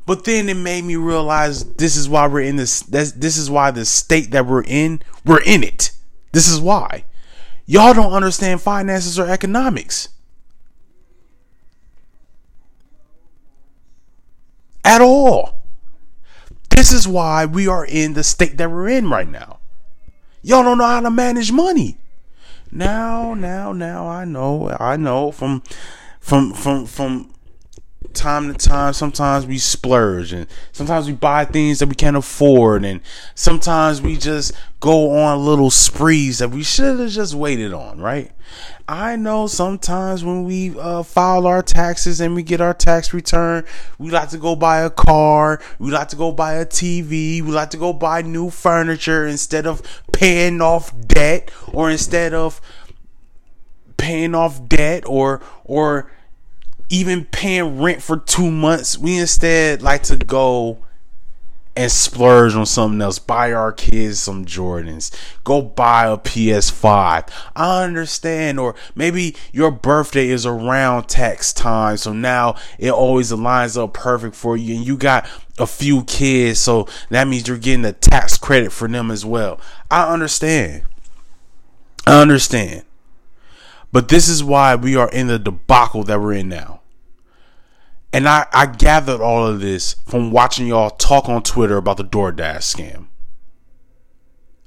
But 0.06 0.24
then 0.24 0.48
it 0.48 0.54
made 0.54 0.84
me 0.84 0.96
realize 0.96 1.64
this 1.74 1.96
is 1.96 2.08
why 2.08 2.26
we're 2.28 2.40
in 2.40 2.56
this. 2.56 2.80
This 2.80 3.36
is 3.36 3.50
why 3.50 3.72
the 3.72 3.84
state 3.84 4.30
that 4.30 4.46
we're 4.46 4.64
in, 4.64 5.02
we're 5.24 5.42
in 5.42 5.62
it. 5.62 5.90
This 6.32 6.48
is 6.48 6.60
why. 6.60 7.04
Y'all 7.66 7.94
don't 7.94 8.12
understand 8.12 8.62
finances 8.62 9.18
or 9.18 9.28
economics. 9.28 10.08
At 14.84 15.00
all. 15.00 15.62
This 16.70 16.92
is 16.92 17.06
why 17.06 17.44
we 17.44 17.68
are 17.68 17.84
in 17.84 18.14
the 18.14 18.24
state 18.24 18.56
that 18.56 18.70
we're 18.70 18.88
in 18.88 19.10
right 19.10 19.28
now. 19.28 19.58
Y'all 20.42 20.62
don't 20.62 20.78
know 20.78 20.86
how 20.86 21.00
to 21.00 21.10
manage 21.10 21.52
money. 21.52 21.98
Now, 22.74 23.34
now, 23.34 23.72
now 23.72 24.08
I 24.08 24.24
know, 24.24 24.74
I 24.80 24.96
know 24.96 25.30
from 25.30 25.62
from 26.20 26.54
from 26.54 26.86
from 26.86 27.34
time 28.14 28.52
to 28.52 28.68
time 28.68 28.92
sometimes 28.92 29.46
we 29.46 29.58
splurge 29.58 30.32
and 30.32 30.46
sometimes 30.72 31.06
we 31.06 31.12
buy 31.12 31.44
things 31.44 31.78
that 31.78 31.88
we 31.88 31.94
can't 31.94 32.16
afford 32.16 32.84
and 32.84 33.00
sometimes 33.34 34.02
we 34.02 34.16
just 34.16 34.52
go 34.80 35.10
on 35.16 35.44
little 35.44 35.70
sprees 35.70 36.38
that 36.38 36.50
we 36.50 36.62
should 36.62 37.00
have 37.00 37.10
just 37.10 37.34
waited 37.34 37.72
on 37.72 37.98
right 38.00 38.32
i 38.88 39.16
know 39.16 39.46
sometimes 39.46 40.24
when 40.24 40.44
we 40.44 40.78
uh, 40.78 41.02
file 41.02 41.46
our 41.46 41.62
taxes 41.62 42.20
and 42.20 42.34
we 42.34 42.42
get 42.42 42.60
our 42.60 42.74
tax 42.74 43.14
return 43.14 43.64
we 43.98 44.10
like 44.10 44.28
to 44.28 44.38
go 44.38 44.54
buy 44.56 44.80
a 44.80 44.90
car 44.90 45.60
we 45.78 45.90
like 45.90 46.08
to 46.08 46.16
go 46.16 46.32
buy 46.32 46.54
a 46.54 46.66
tv 46.66 47.40
we 47.40 47.42
like 47.42 47.70
to 47.70 47.76
go 47.76 47.92
buy 47.92 48.22
new 48.22 48.50
furniture 48.50 49.26
instead 49.26 49.66
of 49.66 49.82
paying 50.12 50.60
off 50.60 50.92
debt 51.06 51.50
or 51.72 51.90
instead 51.90 52.34
of 52.34 52.60
paying 53.96 54.34
off 54.34 54.68
debt 54.68 55.04
or 55.06 55.40
or 55.64 56.10
even 56.92 57.24
paying 57.24 57.80
rent 57.80 58.02
for 58.02 58.18
two 58.18 58.50
months. 58.50 58.98
We 58.98 59.18
instead 59.18 59.80
like 59.80 60.02
to 60.04 60.16
go 60.16 60.78
and 61.74 61.90
splurge 61.90 62.54
on 62.54 62.66
something 62.66 63.00
else. 63.00 63.18
Buy 63.18 63.52
our 63.52 63.72
kids 63.72 64.20
some 64.20 64.44
Jordans. 64.44 65.10
Go 65.44 65.62
buy 65.62 66.06
a 66.06 66.18
PS5. 66.18 67.28
I 67.56 67.84
understand. 67.84 68.60
Or 68.60 68.74
maybe 68.94 69.34
your 69.52 69.70
birthday 69.70 70.28
is 70.28 70.44
around 70.44 71.08
tax 71.08 71.52
time. 71.52 71.96
So 71.96 72.12
now 72.12 72.56
it 72.78 72.90
always 72.90 73.32
aligns 73.32 73.82
up 73.82 73.94
perfect 73.94 74.34
for 74.34 74.56
you. 74.56 74.76
And 74.76 74.86
you 74.86 74.96
got 74.96 75.26
a 75.58 75.66
few 75.66 76.04
kids. 76.04 76.58
So 76.58 76.86
that 77.08 77.26
means 77.26 77.48
you're 77.48 77.58
getting 77.58 77.84
a 77.84 77.92
tax 77.92 78.36
credit 78.36 78.72
for 78.72 78.86
them 78.88 79.10
as 79.10 79.24
well. 79.24 79.58
I 79.90 80.12
understand. 80.12 80.82
I 82.06 82.20
understand. 82.20 82.84
But 83.92 84.08
this 84.08 84.28
is 84.28 84.42
why 84.44 84.74
we 84.74 84.96
are 84.96 85.10
in 85.10 85.28
the 85.28 85.38
debacle 85.38 86.04
that 86.04 86.20
we're 86.20 86.32
in 86.34 86.48
now. 86.48 86.81
And 88.12 88.28
I, 88.28 88.46
I 88.52 88.66
gathered 88.66 89.20
all 89.20 89.46
of 89.46 89.60
this 89.60 89.94
from 90.06 90.30
watching 90.30 90.66
y'all 90.66 90.90
talk 90.90 91.28
on 91.28 91.42
Twitter 91.42 91.78
about 91.78 91.96
the 91.96 92.04
DoorDash 92.04 92.58
scam. 92.58 93.06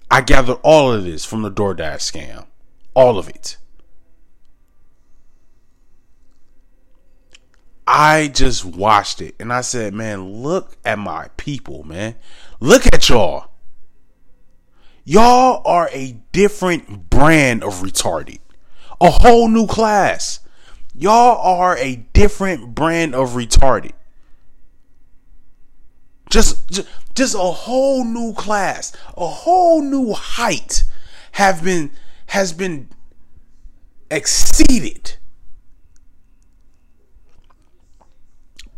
I 0.09 0.21
gathered 0.21 0.57
all 0.63 0.91
of 0.91 1.03
this 1.03 1.25
from 1.25 1.43
the 1.43 1.51
DoorDash 1.51 2.11
scam. 2.11 2.47
All 2.95 3.19
of 3.19 3.29
it. 3.29 3.57
I 7.87 8.29
just 8.29 8.65
watched 8.65 9.21
it 9.21 9.35
and 9.39 9.53
I 9.53 9.61
said, 9.61 9.93
man, 9.93 10.41
look 10.41 10.75
at 10.83 10.97
my 10.97 11.29
people, 11.37 11.83
man. 11.83 12.15
Look 12.59 12.87
at 12.87 13.09
y'all. 13.09 13.51
Y'all 15.03 15.61
are 15.65 15.87
a 15.91 16.19
different 16.31 17.11
brand 17.11 17.63
of 17.63 17.81
retarded. 17.83 18.39
A 18.99 19.11
whole 19.11 19.47
new 19.47 19.67
class. 19.67 20.39
Y'all 20.97 21.37
are 21.59 21.77
a 21.77 21.97
different 22.13 22.73
brand 22.73 23.13
of 23.13 23.31
retarded. 23.31 23.91
Just, 26.29 26.69
just, 26.69 26.87
just 27.13 27.35
a 27.35 27.37
whole 27.39 28.03
new 28.05 28.33
class, 28.33 28.95
a 29.17 29.27
whole 29.27 29.81
new 29.81 30.13
height 30.13 30.83
have 31.33 31.63
been 31.63 31.91
has 32.27 32.53
been 32.53 32.89
exceeded. 34.09 35.17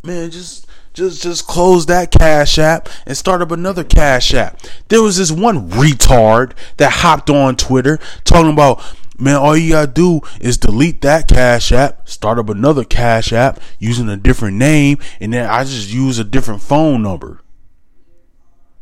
Man, 0.04 0.32
just 0.32 0.68
just 0.94 1.22
just 1.22 1.48
close 1.48 1.86
that 1.86 2.12
cash 2.12 2.58
app 2.58 2.90
and 3.06 3.16
start 3.16 3.42
up 3.42 3.52
another 3.52 3.84
cash 3.84 4.34
app. 4.34 4.60
There 4.88 5.02
was 5.02 5.18
this 5.18 5.32
one 5.32 5.70
retard 5.70 6.54
that 6.78 6.92
hopped 6.92 7.30
on 7.30 7.56
Twitter 7.56 8.00
talking 8.24 8.52
about 8.52 8.82
man, 9.20 9.36
all 9.36 9.58
you 9.58 9.72
gotta 9.72 9.92
do 9.92 10.22
is 10.40 10.58
delete 10.58 11.02
that 11.02 11.28
cash 11.28 11.72
app, 11.72 12.08
start 12.08 12.40
up 12.40 12.50
another 12.50 12.84
cash 12.84 13.34
app 13.34 13.60
using 13.80 14.10
a 14.10 14.18
different 14.18 14.58
name, 14.58 14.98
and 15.20 15.34
then 15.34 15.50
I 15.50 15.64
just 15.64 15.92
use 15.92 16.20
a 16.20 16.24
different 16.24 16.62
phone 16.62 17.02
number. 17.02 17.42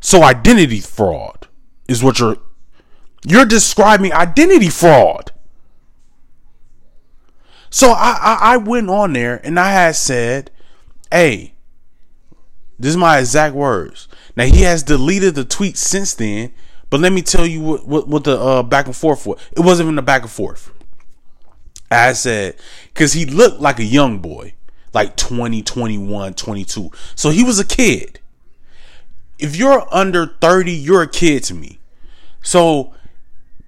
So 0.00 0.22
identity 0.22 0.80
fraud 0.80 1.48
is 1.88 2.02
what 2.02 2.18
you're 2.18 2.38
you're 3.24 3.44
describing 3.44 4.12
identity 4.12 4.68
fraud. 4.68 5.32
So 7.70 7.90
I, 7.90 8.18
I, 8.20 8.38
I 8.40 8.56
went 8.56 8.88
on 8.88 9.12
there 9.12 9.40
and 9.44 9.58
I 9.58 9.72
had 9.72 9.96
said, 9.96 10.50
hey, 11.10 11.54
this 12.78 12.90
is 12.90 12.96
my 12.96 13.18
exact 13.18 13.54
words. 13.54 14.06
Now 14.36 14.44
he 14.44 14.62
has 14.62 14.82
deleted 14.82 15.34
the 15.34 15.44
tweet 15.44 15.76
since 15.76 16.14
then, 16.14 16.52
but 16.96 17.02
let 17.02 17.12
me 17.12 17.20
tell 17.20 17.44
you 17.44 17.60
what 17.60 17.86
what, 17.86 18.08
what 18.08 18.24
the 18.24 18.40
uh, 18.40 18.62
back 18.62 18.86
and 18.86 18.96
forth 18.96 19.26
was. 19.26 19.38
It 19.52 19.60
wasn't 19.60 19.88
even 19.88 19.98
a 19.98 20.02
back 20.02 20.22
and 20.22 20.30
forth. 20.30 20.72
I 21.90 22.14
said 22.14 22.56
because 22.86 23.12
he 23.12 23.26
looked 23.26 23.60
like 23.60 23.78
a 23.78 23.84
young 23.84 24.20
boy, 24.20 24.54
like 24.94 25.14
20, 25.14 25.60
21, 25.62 26.32
22. 26.32 26.90
So 27.14 27.28
he 27.28 27.44
was 27.44 27.58
a 27.58 27.66
kid. 27.66 28.18
If 29.38 29.56
you're 29.56 29.86
under 29.94 30.36
30, 30.40 30.72
you're 30.72 31.02
a 31.02 31.06
kid 31.06 31.44
to 31.44 31.54
me. 31.54 31.80
So 32.40 32.94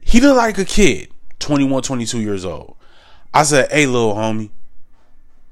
he 0.01 0.23
looked 0.23 0.39
like 0.39 0.57
a 0.57 0.65
kid, 0.65 1.11
21, 1.39 1.83
22 1.83 2.21
years 2.21 2.47
old. 2.47 2.77
I 3.35 3.43
said, 3.43 3.71
hey, 3.71 3.85
little 3.85 4.15
homie, 4.15 4.49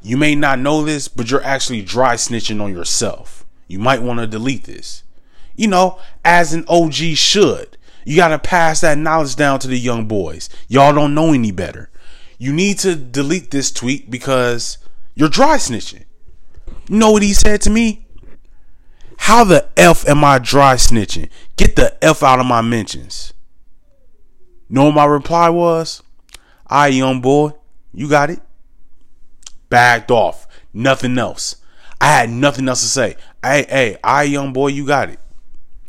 you 0.00 0.16
may 0.16 0.34
not 0.34 0.60
know 0.60 0.82
this, 0.82 1.08
but 1.08 1.30
you're 1.30 1.44
actually 1.44 1.82
dry 1.82 2.14
snitching 2.14 2.58
on 2.58 2.72
yourself. 2.72 3.44
You 3.68 3.80
might 3.80 4.00
want 4.00 4.20
to 4.20 4.26
delete 4.26 4.64
this. 4.64 5.02
You 5.56 5.68
know, 5.68 5.98
as 6.24 6.52
an 6.52 6.64
OG 6.68 6.94
should. 6.94 7.76
You 8.04 8.16
got 8.16 8.28
to 8.28 8.38
pass 8.38 8.82
that 8.82 8.98
knowledge 8.98 9.34
down 9.34 9.58
to 9.60 9.68
the 9.68 9.78
young 9.78 10.06
boys. 10.06 10.48
Y'all 10.68 10.94
don't 10.94 11.14
know 11.14 11.32
any 11.32 11.50
better. 11.50 11.90
You 12.38 12.52
need 12.52 12.78
to 12.80 12.94
delete 12.94 13.50
this 13.50 13.72
tweet 13.72 14.10
because 14.10 14.78
you're 15.14 15.28
dry 15.28 15.56
snitching. 15.56 16.04
You 16.88 16.98
know 16.98 17.10
what 17.10 17.22
he 17.22 17.32
said 17.32 17.62
to 17.62 17.70
me? 17.70 18.06
How 19.18 19.42
the 19.42 19.68
F 19.76 20.06
am 20.06 20.22
I 20.22 20.38
dry 20.38 20.74
snitching? 20.74 21.30
Get 21.56 21.74
the 21.74 21.96
F 22.04 22.22
out 22.22 22.38
of 22.38 22.46
my 22.46 22.60
mentions. 22.60 23.32
Know 24.68 24.84
what 24.84 24.94
my 24.94 25.04
reply 25.04 25.48
was? 25.48 26.02
I 26.66 26.88
young 26.88 27.20
boy, 27.20 27.52
you 27.92 28.08
got 28.08 28.30
it. 28.30 28.40
Backed 29.68 30.10
off. 30.10 30.46
Nothing 30.72 31.18
else. 31.18 31.56
I 32.00 32.12
had 32.12 32.30
nothing 32.30 32.68
else 32.68 32.82
to 32.82 32.88
say. 32.88 33.16
Hey, 33.42 33.66
hey, 33.68 33.98
I 34.04 34.24
young 34.24 34.52
boy, 34.52 34.68
you 34.68 34.86
got 34.86 35.08
it. 35.08 35.18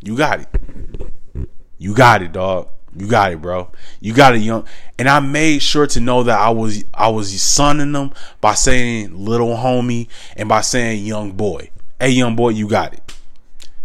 You 0.01 0.15
got 0.15 0.41
it. 0.41 1.47
You 1.77 1.93
got 1.93 2.21
it, 2.21 2.31
dog. 2.31 2.69
You 2.95 3.07
got 3.07 3.31
it, 3.31 3.41
bro. 3.41 3.71
You 3.99 4.13
got 4.13 4.35
it, 4.35 4.39
young. 4.39 4.65
And 4.97 5.07
I 5.07 5.19
made 5.19 5.61
sure 5.61 5.85
to 5.87 5.99
know 5.99 6.23
that 6.23 6.39
I 6.39 6.49
was 6.49 6.83
I 6.93 7.09
was 7.09 7.39
sonning 7.41 7.91
them 7.91 8.11
by 8.41 8.55
saying 8.55 9.15
little 9.15 9.55
homie 9.55 10.07
and 10.35 10.49
by 10.49 10.61
saying 10.61 11.05
young 11.05 11.33
boy. 11.33 11.69
Hey, 11.99 12.09
young 12.11 12.35
boy, 12.35 12.49
you 12.49 12.67
got 12.67 12.93
it. 12.93 13.13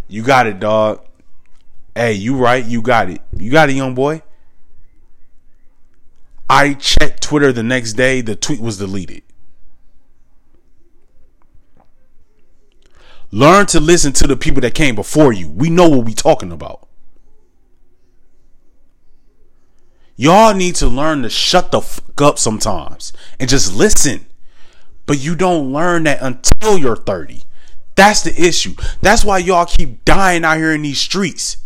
You 0.07 0.23
got 0.23 0.47
it, 0.47 0.59
dog. 0.59 1.05
Hey, 1.95 2.13
you 2.13 2.37
right. 2.37 2.65
You 2.65 2.81
got 2.81 3.09
it. 3.09 3.21
You 3.37 3.51
got 3.51 3.69
it, 3.69 3.75
young 3.75 3.93
boy. 3.93 4.23
I 6.49 6.73
checked 6.73 7.21
Twitter 7.21 7.51
the 7.51 7.63
next 7.63 7.93
day. 7.93 8.21
The 8.21 8.35
tweet 8.35 8.59
was 8.59 8.77
deleted. 8.77 9.23
Learn 13.33 13.65
to 13.65 13.79
listen 13.79 14.13
to 14.13 14.27
the 14.27 14.37
people 14.37 14.61
that 14.61 14.75
came 14.75 14.93
before 14.93 15.33
you. 15.33 15.49
We 15.49 15.71
know 15.71 15.89
what 15.89 16.05
we're 16.05 16.13
talking 16.13 16.51
about. 16.51 16.87
Y'all 20.15 20.53
need 20.53 20.75
to 20.75 20.85
learn 20.85 21.23
to 21.23 21.31
shut 21.31 21.71
the 21.71 21.81
fuck 21.81 22.21
up 22.21 22.37
sometimes 22.37 23.11
and 23.39 23.49
just 23.49 23.73
listen. 23.73 24.27
But 25.07 25.17
you 25.17 25.35
don't 25.35 25.73
learn 25.73 26.03
that 26.03 26.21
until 26.21 26.77
you're 26.77 26.95
30. 26.95 27.41
That's 27.95 28.21
the 28.21 28.39
issue. 28.39 28.75
That's 29.01 29.25
why 29.25 29.39
y'all 29.39 29.65
keep 29.65 30.05
dying 30.05 30.45
out 30.45 30.57
here 30.57 30.71
in 30.71 30.83
these 30.83 30.99
streets. 30.99 31.57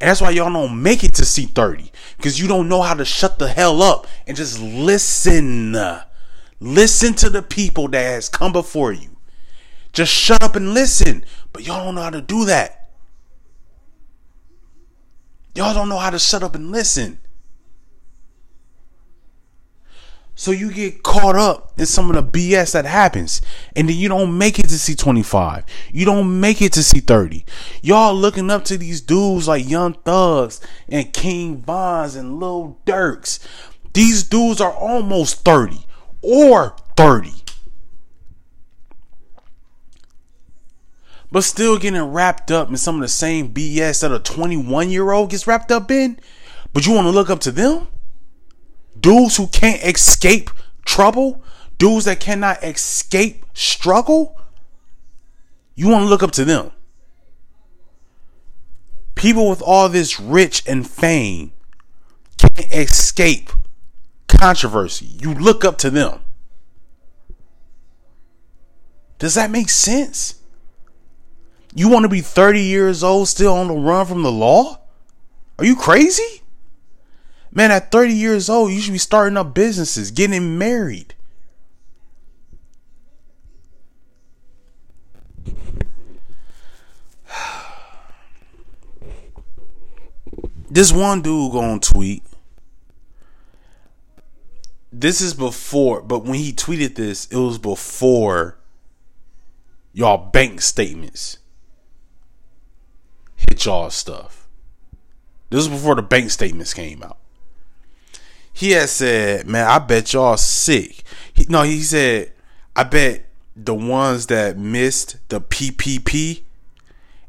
And 0.00 0.08
that's 0.08 0.22
why 0.22 0.30
y'all 0.30 0.50
don't 0.50 0.82
make 0.82 1.04
it 1.04 1.12
to 1.16 1.22
C30. 1.24 1.90
Because 2.16 2.40
you 2.40 2.48
don't 2.48 2.66
know 2.66 2.80
how 2.80 2.94
to 2.94 3.04
shut 3.04 3.38
the 3.38 3.48
hell 3.48 3.82
up 3.82 4.06
and 4.26 4.38
just 4.38 4.58
listen. 4.58 5.76
Listen 6.60 7.12
to 7.12 7.28
the 7.28 7.42
people 7.42 7.88
that 7.88 8.04
has 8.04 8.30
come 8.30 8.52
before 8.52 8.92
you. 8.92 9.18
Just 9.92 10.12
shut 10.12 10.42
up 10.42 10.56
and 10.56 10.74
listen. 10.74 11.24
But 11.52 11.66
y'all 11.66 11.84
don't 11.84 11.94
know 11.94 12.02
how 12.02 12.10
to 12.10 12.20
do 12.20 12.44
that. 12.46 12.90
Y'all 15.54 15.74
don't 15.74 15.88
know 15.88 15.98
how 15.98 16.10
to 16.10 16.18
shut 16.18 16.42
up 16.42 16.54
and 16.54 16.70
listen. 16.70 17.18
So 20.40 20.52
you 20.52 20.72
get 20.72 21.02
caught 21.02 21.36
up 21.36 21.78
in 21.78 21.84
some 21.84 22.08
of 22.08 22.16
the 22.16 22.22
BS 22.22 22.72
that 22.72 22.86
happens. 22.86 23.42
And 23.76 23.90
then 23.90 23.96
you 23.96 24.08
don't 24.08 24.38
make 24.38 24.58
it 24.58 24.68
to 24.68 24.76
C25. 24.76 25.64
You 25.92 26.06
don't 26.06 26.40
make 26.40 26.62
it 26.62 26.72
to 26.72 26.80
C30. 26.80 27.44
Y'all 27.82 28.14
looking 28.14 28.48
up 28.48 28.64
to 28.64 28.78
these 28.78 29.02
dudes 29.02 29.48
like 29.48 29.68
Young 29.68 29.92
Thugs 29.92 30.60
and 30.88 31.12
King 31.12 31.58
Vons 31.58 32.16
and 32.16 32.40
Lil 32.40 32.78
Durks. 32.86 33.38
These 33.92 34.22
dudes 34.22 34.62
are 34.62 34.72
almost 34.72 35.44
30 35.44 35.84
or 36.22 36.74
30. 36.96 37.32
But 41.32 41.44
still 41.44 41.78
getting 41.78 42.02
wrapped 42.02 42.50
up 42.50 42.68
in 42.68 42.76
some 42.76 42.96
of 42.96 43.00
the 43.02 43.08
same 43.08 43.52
BS 43.52 44.00
that 44.00 44.12
a 44.12 44.18
21 44.18 44.90
year 44.90 45.12
old 45.12 45.30
gets 45.30 45.46
wrapped 45.46 45.70
up 45.70 45.90
in. 45.90 46.18
But 46.72 46.86
you 46.86 46.92
want 46.92 47.06
to 47.06 47.10
look 47.10 47.30
up 47.30 47.40
to 47.40 47.52
them? 47.52 47.88
Dudes 48.98 49.36
who 49.36 49.46
can't 49.46 49.82
escape 49.82 50.50
trouble? 50.84 51.42
Dudes 51.78 52.04
that 52.04 52.20
cannot 52.20 52.62
escape 52.62 53.44
struggle? 53.54 54.38
You 55.74 55.88
want 55.88 56.04
to 56.04 56.08
look 56.08 56.22
up 56.22 56.32
to 56.32 56.44
them. 56.44 56.72
People 59.14 59.48
with 59.48 59.62
all 59.62 59.88
this 59.88 60.18
rich 60.18 60.62
and 60.66 60.88
fame 60.88 61.52
can't 62.38 62.72
escape 62.72 63.50
controversy. 64.28 65.06
You 65.06 65.34
look 65.34 65.64
up 65.64 65.78
to 65.78 65.90
them. 65.90 66.20
Does 69.18 69.34
that 69.34 69.50
make 69.50 69.68
sense? 69.68 70.39
You 71.74 71.88
want 71.88 72.02
to 72.04 72.08
be 72.08 72.20
30 72.20 72.60
years 72.60 73.04
old 73.04 73.28
still 73.28 73.54
on 73.54 73.68
the 73.68 73.74
run 73.74 74.06
from 74.06 74.22
the 74.22 74.32
law? 74.32 74.80
Are 75.58 75.64
you 75.64 75.76
crazy? 75.76 76.42
Man, 77.52 77.70
at 77.70 77.92
30 77.92 78.12
years 78.12 78.48
old, 78.48 78.72
you 78.72 78.80
should 78.80 78.92
be 78.92 78.98
starting 78.98 79.36
up 79.36 79.54
businesses, 79.54 80.10
getting 80.10 80.58
married. 80.58 81.14
This 90.72 90.92
one 90.92 91.20
dude 91.20 91.50
gonna 91.50 91.80
tweet. 91.80 92.22
This 94.92 95.20
is 95.20 95.34
before, 95.34 96.00
but 96.00 96.24
when 96.24 96.34
he 96.34 96.52
tweeted 96.52 96.94
this, 96.94 97.26
it 97.26 97.36
was 97.36 97.58
before 97.58 98.56
y'all 99.92 100.30
bank 100.30 100.60
statements 100.60 101.38
hit 103.48 103.64
y'all 103.64 103.90
stuff. 103.90 104.48
This 105.50 105.68
was 105.68 105.68
before 105.68 105.96
the 105.96 106.02
bank 106.02 106.30
statements 106.30 106.74
came 106.74 107.02
out. 107.02 107.18
He 108.52 108.72
had 108.72 108.88
said, 108.88 109.46
"Man, 109.46 109.66
I 109.66 109.78
bet 109.78 110.12
y'all 110.12 110.36
sick." 110.36 111.02
He, 111.32 111.46
no, 111.48 111.62
he 111.62 111.82
said, 111.82 112.32
"I 112.76 112.84
bet 112.84 113.26
the 113.56 113.74
ones 113.74 114.26
that 114.26 114.56
missed 114.56 115.16
the 115.28 115.40
PPP 115.40 116.42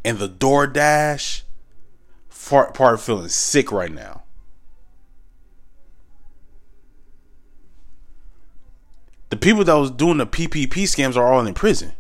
and 0.03 0.19
the 0.19 0.29
DoorDash 0.29 1.43
part, 2.51 2.73
part 2.73 2.99
feeling 2.99 3.29
sick 3.29 3.71
right 3.71 3.91
now. 3.91 4.23
The 9.29 9.37
people 9.37 9.63
that 9.63 9.73
was 9.73 9.91
doing 9.91 10.17
the 10.17 10.27
PPP 10.27 10.83
scams 10.83 11.15
are 11.15 11.31
all 11.31 11.45
in 11.45 11.53
prison. 11.53 11.93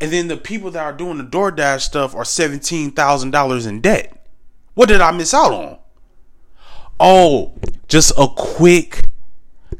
And 0.00 0.12
then 0.12 0.28
the 0.28 0.36
people 0.36 0.70
that 0.72 0.84
are 0.84 0.92
doing 0.92 1.18
the 1.18 1.24
DoorDash 1.24 1.80
stuff 1.80 2.14
are 2.14 2.22
$17,000 2.22 3.66
in 3.66 3.80
debt. 3.80 4.26
What 4.74 4.88
did 4.88 5.00
I 5.00 5.10
miss 5.10 5.34
out 5.34 5.52
on? 5.52 5.78
Oh, 7.00 7.54
just 7.88 8.12
a 8.16 8.28
quick 8.28 9.08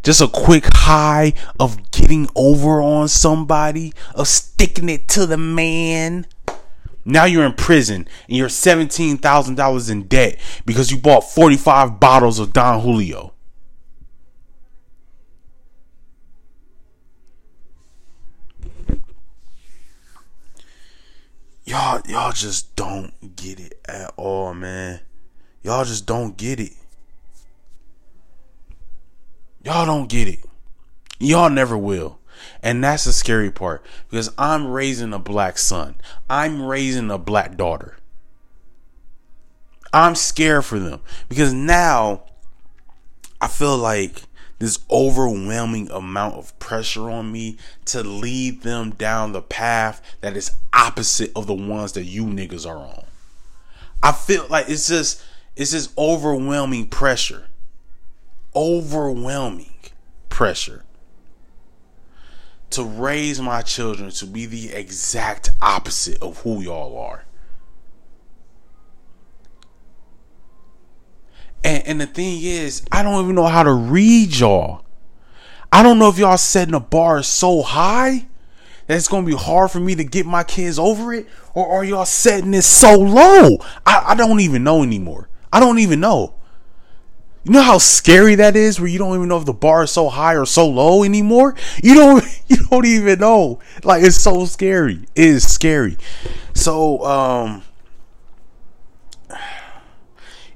just 0.03 0.21
a 0.21 0.29
quick 0.29 0.65
high 0.73 1.35
of 1.59 1.91
getting 1.91 2.29
over 2.35 2.81
on 2.81 3.09
somebody, 3.09 3.93
of 4.15 4.29
sticking 4.29 4.89
it 4.89 5.09
to 5.09 5.27
the 5.27 5.37
man. 5.37 6.27
Now 7.05 7.25
you're 7.25 7.45
in 7.45 7.55
prison 7.55 8.09
and 8.29 8.37
you're 8.37 8.49
$17,000 8.49 9.91
in 9.91 10.03
debt 10.05 10.39
because 10.67 10.91
you 10.91 10.99
bought 10.99 11.25
45 11.25 11.99
bottles 11.99 12.39
of 12.39 12.53
Don 12.53 12.81
Julio. 12.81 13.35
Y'all 21.69 22.01
y'all 22.09 22.33
just 22.33 22.75
don't 22.77 23.37
get 23.37 23.61
it 23.61 23.79
at 23.87 24.11
all, 24.17 24.55
man. 24.55 25.01
Y'all 25.63 25.85
just 25.85 26.07
don't 26.07 26.35
get 26.35 26.59
it. 26.59 26.73
Y'all 29.63 29.85
don't 29.85 30.09
get 30.09 30.29
it. 30.29 30.39
Y'all 31.19 31.51
never 31.51 31.77
will. 31.77 32.21
And 32.63 32.83
that's 32.83 33.05
the 33.05 33.13
scary 33.13 33.51
part 33.51 33.85
because 34.09 34.33
I'm 34.39 34.69
raising 34.69 35.13
a 35.13 35.19
black 35.19 35.59
son. 35.59 35.97
I'm 36.31 36.63
raising 36.63 37.11
a 37.11 37.19
black 37.19 37.59
daughter. 37.59 37.99
I'm 39.93 40.15
scared 40.15 40.65
for 40.65 40.79
them 40.79 41.03
because 41.29 41.53
now 41.53 42.23
I 43.43 43.49
feel 43.49 43.77
like 43.77 44.23
this 44.59 44.81
overwhelming 44.91 45.91
amount 45.91 46.35
of 46.35 46.59
pressure 46.59 47.11
on 47.11 47.31
me 47.31 47.57
to 47.85 48.03
lead 48.03 48.63
them 48.63 48.91
down 48.91 49.33
the 49.33 49.43
path 49.43 50.03
that 50.21 50.37
is 50.37 50.53
opposite 50.73 51.31
of 51.37 51.47
the 51.47 51.55
ones 51.55 51.93
that 51.93 52.05
you 52.05 52.25
niggas 52.25 52.69
are 52.69 52.77
on. 52.77 53.05
I 54.03 54.13
feel 54.13 54.47
like 54.49 54.69
it's 54.69 54.89
just 54.89 55.23
it's 55.57 55.73
just 55.73 55.97
overwhelming 55.99 56.89
pressure 56.89 57.49
overwhelming 58.55 59.73
pressure 60.29 60.85
to 62.71 62.83
raise 62.83 63.41
my 63.41 63.63
children 63.63 64.11
to 64.11 64.27
be 64.27 64.47
the 64.47 64.73
exact 64.73 65.51
opposite 65.63 66.21
of 66.21 66.39
who 66.39 66.61
y'all 66.61 66.99
are. 66.99 67.25
And, 71.65 71.87
and 71.87 72.01
the 72.01 72.07
thing 72.07 72.43
is, 72.43 72.83
I 72.93 73.03
don't 73.03 73.23
even 73.23 73.35
know 73.35 73.47
how 73.47 73.63
to 73.63 73.73
read 73.73 74.37
y'all. 74.37 74.85
I 75.73 75.83
don't 75.83 75.99
know 75.99 76.09
if 76.09 76.19
y'all 76.19 76.39
setting 76.39 76.73
the 76.73 76.81
bar 76.81 77.23
so 77.23 77.63
high 77.63 78.27
that 78.87 78.97
it's 78.97 79.09
gonna 79.09 79.27
be 79.27 79.35
hard 79.35 79.71
for 79.71 79.81
me 79.81 79.95
to 79.95 80.05
get 80.05 80.25
my 80.25 80.43
kids 80.43 80.79
over 80.79 81.13
it, 81.13 81.27
or 81.55 81.69
are 81.69 81.85
y'all 81.85 82.07
setting 82.07 82.55
it 82.55 82.63
so 82.63 82.95
low? 82.95 83.59
I, 83.85 84.03
I 84.09 84.15
don't 84.15 84.41
even 84.41 84.65
know 84.65 84.83
anymore. 84.83 85.29
I 85.53 85.61
don't 85.61 85.79
even 85.79 86.01
know. 86.01 86.35
You 87.45 87.53
know 87.53 87.63
how 87.63 87.79
scary 87.79 88.35
that 88.37 88.57
is 88.57 88.81
where 88.81 88.89
you 88.89 88.99
don't 88.99 89.15
even 89.15 89.29
know 89.29 89.39
if 89.39 89.45
the 89.45 89.53
bar 89.53 89.85
is 89.85 89.91
so 89.91 90.09
high 90.09 90.37
or 90.37 90.45
so 90.45 90.69
low 90.69 91.03
anymore? 91.03 91.55
You 91.83 91.95
don't 91.95 92.25
you 92.49 92.57
don't 92.69 92.87
even 92.87 93.21
know. 93.21 93.61
Like 93.85 94.03
it's 94.03 94.17
so 94.17 94.45
scary. 94.47 95.05
It 95.15 95.25
is 95.25 95.49
scary. 95.51 95.97
So 96.55 97.05
um 97.05 97.63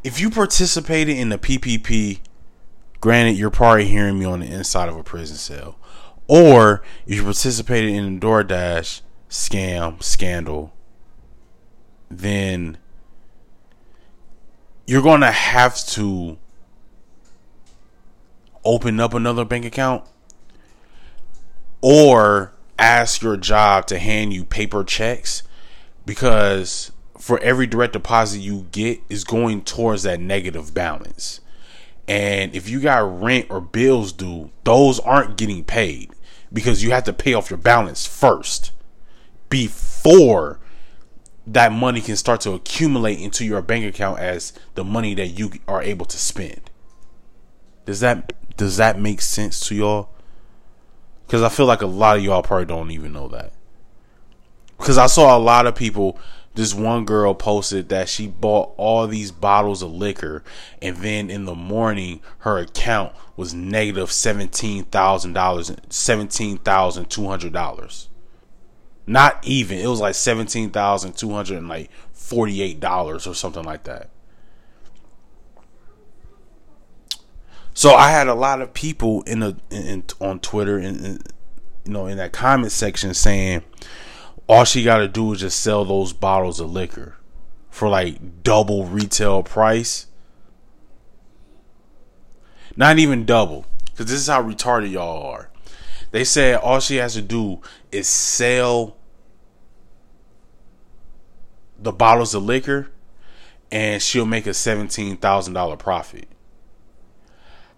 if 0.02 0.20
you 0.20 0.30
participated 0.30 1.16
in 1.16 1.28
the 1.28 1.38
PPP, 1.38 2.20
granted 3.00 3.32
you're 3.32 3.50
probably 3.50 3.86
hearing 3.86 4.18
me 4.18 4.24
on 4.24 4.40
the 4.40 4.46
inside 4.46 4.88
of 4.88 4.96
a 4.96 5.02
prison 5.02 5.36
cell. 5.36 5.78
Or 6.28 6.82
if 7.06 7.16
you 7.16 7.22
participated 7.22 7.90
in 7.90 8.18
the 8.18 8.26
DoorDash 8.26 9.02
scam 9.28 10.02
scandal, 10.02 10.72
then 12.10 12.78
you're 14.86 15.02
going 15.02 15.20
to 15.20 15.30
have 15.30 15.76
to 15.86 16.38
open 18.64 19.00
up 19.00 19.14
another 19.14 19.44
bank 19.44 19.64
account 19.64 20.04
or 21.80 22.52
ask 22.78 23.22
your 23.22 23.36
job 23.36 23.86
to 23.86 23.98
hand 23.98 24.32
you 24.32 24.44
paper 24.44 24.84
checks 24.84 25.42
because 26.06 26.91
for 27.22 27.38
every 27.38 27.68
direct 27.68 27.92
deposit 27.92 28.40
you 28.40 28.66
get 28.72 29.00
is 29.08 29.22
going 29.22 29.62
towards 29.62 30.02
that 30.02 30.18
negative 30.18 30.74
balance. 30.74 31.40
And 32.08 32.52
if 32.52 32.68
you 32.68 32.80
got 32.80 33.22
rent 33.22 33.46
or 33.48 33.60
bills 33.60 34.10
due, 34.10 34.50
those 34.64 34.98
aren't 34.98 35.36
getting 35.36 35.62
paid 35.62 36.10
because 36.52 36.82
you 36.82 36.90
have 36.90 37.04
to 37.04 37.12
pay 37.12 37.32
off 37.32 37.48
your 37.48 37.60
balance 37.60 38.08
first 38.08 38.72
before 39.50 40.58
that 41.46 41.70
money 41.70 42.00
can 42.00 42.16
start 42.16 42.40
to 42.40 42.54
accumulate 42.54 43.20
into 43.20 43.44
your 43.44 43.62
bank 43.62 43.84
account 43.84 44.18
as 44.18 44.52
the 44.74 44.82
money 44.82 45.14
that 45.14 45.28
you 45.28 45.52
are 45.68 45.80
able 45.80 46.06
to 46.06 46.18
spend. 46.18 46.72
Does 47.84 48.00
that 48.00 48.32
does 48.56 48.78
that 48.78 48.98
make 48.98 49.20
sense 49.20 49.60
to 49.68 49.76
y'all? 49.76 50.08
Because 51.28 51.42
I 51.42 51.50
feel 51.50 51.66
like 51.66 51.82
a 51.82 51.86
lot 51.86 52.16
of 52.16 52.24
y'all 52.24 52.42
probably 52.42 52.66
don't 52.66 52.90
even 52.90 53.12
know 53.12 53.28
that. 53.28 53.52
Because 54.76 54.98
I 54.98 55.06
saw 55.06 55.36
a 55.36 55.38
lot 55.38 55.68
of 55.68 55.76
people. 55.76 56.18
This 56.54 56.74
one 56.74 57.06
girl 57.06 57.34
posted 57.34 57.88
that 57.88 58.10
she 58.10 58.28
bought 58.28 58.74
all 58.76 59.06
these 59.06 59.32
bottles 59.32 59.80
of 59.82 59.90
liquor, 59.90 60.44
and 60.82 60.98
then 60.98 61.30
in 61.30 61.46
the 61.46 61.54
morning, 61.54 62.20
her 62.40 62.58
account 62.58 63.14
was 63.36 63.54
negative 63.54 63.82
negative 63.92 64.12
seventeen 64.12 64.84
thousand 64.84 65.32
dollars, 65.32 65.72
seventeen 65.88 66.58
thousand 66.58 67.10
two 67.10 67.26
hundred 67.26 67.52
dollars. 67.52 68.08
Not 69.06 69.38
even. 69.42 69.78
It 69.78 69.86
was 69.86 70.00
like 70.00 70.14
seventeen 70.14 70.70
thousand 70.70 71.16
two 71.16 71.30
hundred 71.32 71.58
and 71.58 71.68
like 71.68 71.90
forty 72.12 72.62
eight 72.62 72.80
dollars 72.80 73.26
or 73.26 73.34
something 73.34 73.64
like 73.64 73.84
that. 73.84 74.10
So 77.74 77.94
I 77.94 78.10
had 78.10 78.28
a 78.28 78.34
lot 78.34 78.60
of 78.60 78.74
people 78.74 79.22
in 79.22 79.40
the 79.40 79.56
in, 79.70 80.04
on 80.20 80.40
Twitter 80.40 80.78
and 80.78 81.22
you 81.84 81.92
know 81.92 82.06
in 82.06 82.18
that 82.18 82.32
comment 82.32 82.72
section 82.72 83.14
saying 83.14 83.62
all 84.48 84.64
she 84.64 84.82
got 84.84 84.98
to 84.98 85.08
do 85.08 85.32
is 85.32 85.40
just 85.40 85.60
sell 85.60 85.84
those 85.84 86.12
bottles 86.12 86.60
of 86.60 86.72
liquor 86.72 87.16
for 87.70 87.88
like 87.88 88.42
double 88.42 88.84
retail 88.84 89.42
price. 89.42 90.06
Not 92.76 92.98
even 92.98 93.24
double, 93.24 93.66
because 93.86 94.06
this 94.06 94.20
is 94.20 94.28
how 94.28 94.42
retarded 94.42 94.90
y'all 94.90 95.22
are. 95.22 95.50
They 96.10 96.24
said 96.24 96.56
all 96.56 96.80
she 96.80 96.96
has 96.96 97.14
to 97.14 97.22
do 97.22 97.60
is 97.90 98.08
sell 98.08 98.96
the 101.78 101.92
bottles 101.92 102.34
of 102.34 102.42
liquor 102.44 102.90
and 103.70 104.02
she'll 104.02 104.26
make 104.26 104.46
a 104.46 104.50
$17,000 104.50 105.78
profit. 105.78 106.28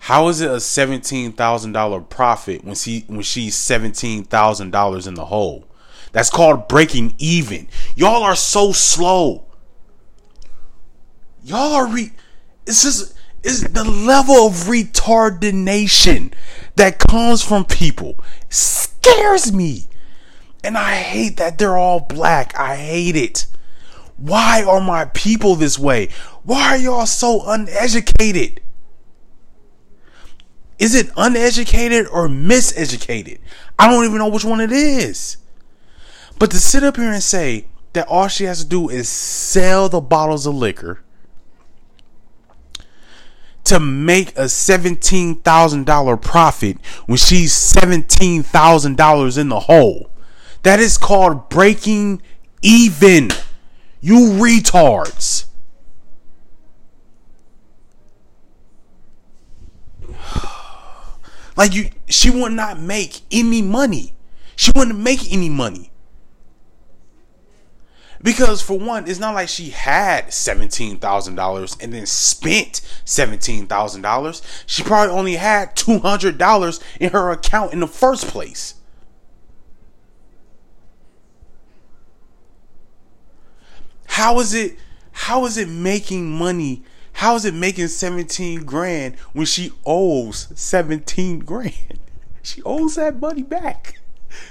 How 0.05 0.29
is 0.29 0.42
it 0.42 0.50
a 0.50 0.61
seventeen 0.61 1.33
thousand 1.33 1.72
dollar 1.72 1.98
profit 1.98 2.62
when 2.62 2.74
she 2.74 3.05
when 3.07 3.22
she's 3.22 3.55
seventeen 3.55 4.22
thousand 4.22 4.70
dollars 4.70 5.07
in 5.07 5.14
the 5.14 5.24
hole? 5.24 5.64
That's 6.14 6.31
called 6.31 6.68
breaking 6.68 7.16
even. 7.18 7.66
Y'all 7.96 8.22
are 8.22 8.37
so 8.37 8.70
slow. 8.70 9.46
Y'all 11.42 11.74
are 11.74 11.88
re. 11.88 12.12
It's 12.68 12.85
just 12.85 13.14
it's 13.42 13.68
the 13.68 13.83
level 13.83 14.46
of 14.46 14.53
retardation 14.53 16.33
that 16.77 17.00
comes 17.00 17.42
from 17.42 17.64
people 17.64 18.18
scares 18.48 19.53
me, 19.53 19.87
and 20.62 20.79
I 20.79 20.94
hate 20.94 21.37
that 21.38 21.59
they're 21.59 21.77
all 21.77 21.98
black. 21.98 22.57
I 22.57 22.77
hate 22.77 23.16
it. 23.16 23.48
Why 24.16 24.62
are 24.62 24.81
my 24.81 25.07
people 25.07 25.57
this 25.57 25.81
way? 25.81 26.11
Why 26.44 26.68
are 26.68 26.77
y'all 26.77 27.07
so 27.07 27.42
uneducated? 27.44 28.61
Is 30.79 30.94
it 30.94 31.10
uneducated 31.17 32.06
or 32.06 32.29
miseducated? 32.29 33.40
I 33.81 33.90
don't 33.90 34.04
even 34.04 34.19
know 34.19 34.29
which 34.29 34.44
one 34.44 34.60
it 34.60 34.71
is. 34.71 35.38
But 36.38 36.50
to 36.50 36.58
sit 36.58 36.82
up 36.82 36.96
here 36.96 37.12
and 37.12 37.22
say 37.22 37.66
that 37.92 38.08
all 38.08 38.28
she 38.28 38.44
has 38.44 38.62
to 38.62 38.68
do 38.68 38.88
is 38.88 39.08
sell 39.08 39.88
the 39.88 40.00
bottles 40.00 40.46
of 40.46 40.54
liquor 40.54 41.00
to 43.64 43.80
make 43.80 44.30
a 44.37 44.44
$17,000 44.44 46.22
profit 46.22 46.76
when 47.06 47.16
she's 47.16 47.52
$17,000 47.52 49.38
in 49.38 49.48
the 49.48 49.60
hole. 49.60 50.10
That 50.62 50.80
is 50.80 50.98
called 50.98 51.48
breaking 51.48 52.20
even. 52.62 53.30
You 54.00 54.16
retards. 54.16 55.46
Like 61.56 61.72
you, 61.72 61.90
she 62.08 62.30
would 62.30 62.50
not 62.50 62.80
make 62.80 63.20
any 63.30 63.62
money. 63.62 64.14
She 64.56 64.72
wouldn't 64.74 64.98
make 64.98 65.32
any 65.32 65.48
money. 65.48 65.92
Because 68.25 68.62
for 68.62 68.79
one, 68.79 69.06
it's 69.06 69.20
not 69.20 69.35
like 69.35 69.50
she 69.50 69.68
had 69.68 70.33
seventeen 70.33 70.96
thousand 70.96 71.35
dollars 71.35 71.77
and 71.79 71.92
then 71.92 72.06
spent 72.06 72.81
seventeen 73.04 73.66
thousand 73.66 74.00
dollars. 74.00 74.40
She 74.64 74.83
probably 74.83 75.14
only 75.14 75.37
had 75.37 75.77
two 75.77 75.98
hundred 75.98 76.38
dollars 76.38 76.81
in 76.98 77.10
her 77.10 77.31
account 77.31 77.75
in 77.75 77.81
the 77.81 77.87
first 77.87 78.27
place. 78.27 78.77
How 84.06 84.40
is 84.40 84.54
it 84.54 84.79
how 85.12 85.44
is 85.44 85.58
it 85.58 85.68
making 85.68 86.33
money? 86.33 86.83
How 87.12 87.37
is 87.37 87.44
it 87.44 87.54
making 87.54 87.88
17 87.88 88.64
grand 88.64 89.16
when 89.35 89.46
she 89.46 89.70
owes 89.87 90.48
17 90.54 91.40
grand? 91.40 92.00
She 92.42 92.60
owes 92.62 92.96
that 92.96 93.20
money 93.20 93.42
back. 93.42 93.98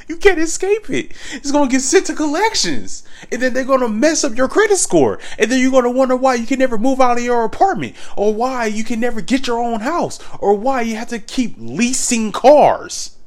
You 0.07 0.17
can't 0.17 0.39
escape 0.39 0.89
it. 0.89 1.13
It's 1.33 1.51
gonna 1.51 1.69
get 1.69 1.81
sent 1.81 2.07
to 2.07 2.15
collections, 2.15 3.03
and 3.31 3.41
then 3.41 3.53
they're 3.53 3.63
gonna 3.63 3.89
mess 3.89 4.23
up 4.23 4.35
your 4.35 4.47
credit 4.47 4.77
score, 4.77 5.19
and 5.37 5.51
then 5.51 5.59
you're 5.59 5.71
gonna 5.71 5.91
wonder 5.91 6.15
why 6.15 6.35
you 6.35 6.45
can 6.45 6.59
never 6.59 6.77
move 6.77 6.99
out 7.01 7.17
of 7.17 7.23
your 7.23 7.43
apartment, 7.43 7.95
or 8.15 8.33
why 8.33 8.65
you 8.65 8.83
can 8.83 8.99
never 8.99 9.21
get 9.21 9.47
your 9.47 9.59
own 9.59 9.81
house, 9.81 10.19
or 10.39 10.53
why 10.55 10.81
you 10.81 10.95
have 10.95 11.09
to 11.09 11.19
keep 11.19 11.55
leasing 11.57 12.31
cars. 12.31 13.17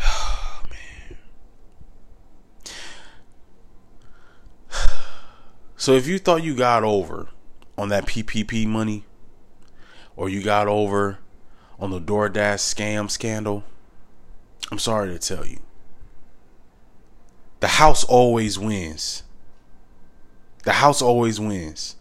Oh, 0.00 0.62
man. 0.70 1.18
So 5.76 5.94
if 5.94 6.06
you 6.06 6.18
thought 6.20 6.44
you 6.44 6.54
got 6.54 6.84
over 6.84 7.28
on 7.76 7.88
that 7.88 8.06
PPP 8.06 8.66
money, 8.66 9.04
or 10.22 10.28
you 10.28 10.40
got 10.40 10.68
over 10.68 11.18
on 11.80 11.90
the 11.90 12.00
DoorDash 12.00 12.60
scam 12.60 13.10
scandal, 13.10 13.64
I'm 14.70 14.78
sorry 14.78 15.08
to 15.12 15.18
tell 15.18 15.44
you. 15.44 15.58
The 17.58 17.66
house 17.66 18.04
always 18.04 18.56
wins. 18.56 19.24
The 20.62 20.74
house 20.74 21.02
always 21.02 21.40
wins. 21.40 21.96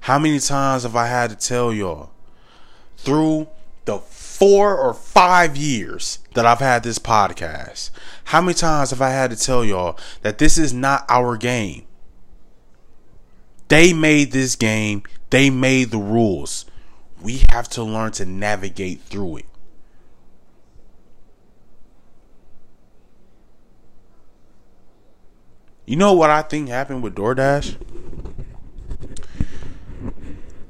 How 0.00 0.18
many 0.18 0.38
times 0.40 0.82
have 0.82 0.94
I 0.94 1.06
had 1.06 1.30
to 1.30 1.36
tell 1.36 1.72
y'all 1.72 2.10
through 2.98 3.48
the 3.86 3.96
four 3.96 4.76
or 4.76 4.92
five 4.92 5.56
years 5.56 6.18
that 6.34 6.44
I've 6.44 6.58
had 6.58 6.82
this 6.82 6.98
podcast? 6.98 7.88
How 8.24 8.42
many 8.42 8.52
times 8.52 8.90
have 8.90 9.00
I 9.00 9.08
had 9.08 9.30
to 9.30 9.38
tell 9.38 9.64
y'all 9.64 9.98
that 10.20 10.36
this 10.36 10.58
is 10.58 10.74
not 10.74 11.06
our 11.08 11.38
game? 11.38 11.86
They 13.68 13.94
made 13.94 14.32
this 14.32 14.54
game, 14.54 15.04
they 15.30 15.48
made 15.48 15.92
the 15.92 15.96
rules 15.96 16.66
we 17.22 17.42
have 17.50 17.68
to 17.70 17.82
learn 17.82 18.12
to 18.12 18.24
navigate 18.24 19.02
through 19.02 19.38
it. 19.38 19.46
You 25.86 25.96
know 25.96 26.12
what 26.12 26.30
I 26.30 26.42
think 26.42 26.68
happened 26.68 27.02
with 27.02 27.16
DoorDash? 27.16 27.76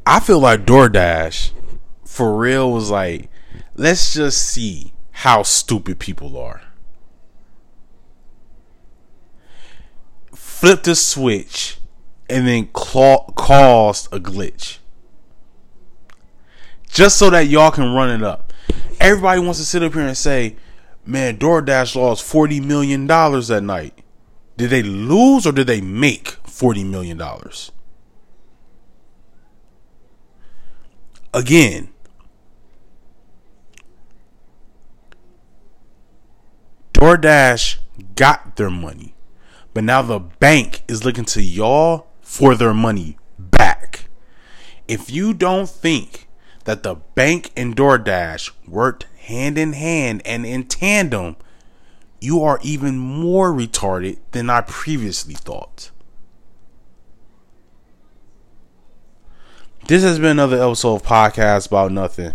I 0.06 0.18
feel 0.18 0.40
like 0.40 0.64
DoorDash 0.64 1.52
for 2.04 2.36
real 2.36 2.72
was 2.72 2.90
like, 2.90 3.30
let's 3.76 4.14
just 4.14 4.40
see 4.40 4.92
how 5.12 5.42
stupid 5.42 5.98
people 5.98 6.36
are. 6.36 6.62
Flip 10.34 10.82
the 10.82 10.94
switch 10.94 11.78
and 12.28 12.46
then 12.48 12.68
caused 12.72 14.12
a 14.12 14.18
glitch 14.18 14.79
just 16.92 17.18
so 17.18 17.30
that 17.30 17.48
y'all 17.48 17.70
can 17.70 17.92
run 17.94 18.10
it 18.10 18.22
up. 18.22 18.52
Everybody 19.00 19.40
wants 19.40 19.58
to 19.58 19.64
sit 19.64 19.82
up 19.82 19.94
here 19.94 20.02
and 20.02 20.16
say, 20.16 20.56
man, 21.04 21.38
DoorDash 21.38 21.96
lost 21.96 22.30
$40 22.30 22.64
million 22.64 23.06
that 23.06 23.62
night. 23.62 23.98
Did 24.56 24.70
they 24.70 24.82
lose 24.82 25.46
or 25.46 25.52
did 25.52 25.66
they 25.66 25.80
make 25.80 26.36
$40 26.44 26.84
million? 26.84 27.20
Again, 31.32 31.88
DoorDash 36.92 37.76
got 38.16 38.56
their 38.56 38.68
money, 38.68 39.14
but 39.72 39.84
now 39.84 40.02
the 40.02 40.18
bank 40.18 40.82
is 40.88 41.04
looking 41.04 41.24
to 41.26 41.42
y'all 41.42 42.08
for 42.20 42.54
their 42.54 42.74
money 42.74 43.16
back. 43.38 44.08
If 44.86 45.10
you 45.10 45.32
don't 45.32 45.68
think 45.68 46.28
that 46.70 46.84
the 46.84 46.94
bank 47.16 47.50
and 47.56 47.74
DoorDash 47.74 48.52
worked 48.68 49.02
hand 49.22 49.58
in 49.58 49.72
hand 49.72 50.22
and 50.24 50.46
in 50.46 50.62
tandem, 50.62 51.34
you 52.20 52.44
are 52.44 52.60
even 52.62 52.96
more 52.96 53.50
retarded 53.50 54.18
than 54.30 54.48
I 54.48 54.60
previously 54.60 55.34
thought. 55.34 55.90
This 59.88 60.04
has 60.04 60.20
been 60.20 60.30
another 60.30 60.62
episode 60.62 60.94
of 60.94 61.02
Podcast 61.02 61.66
About 61.66 61.90
Nothing. 61.90 62.34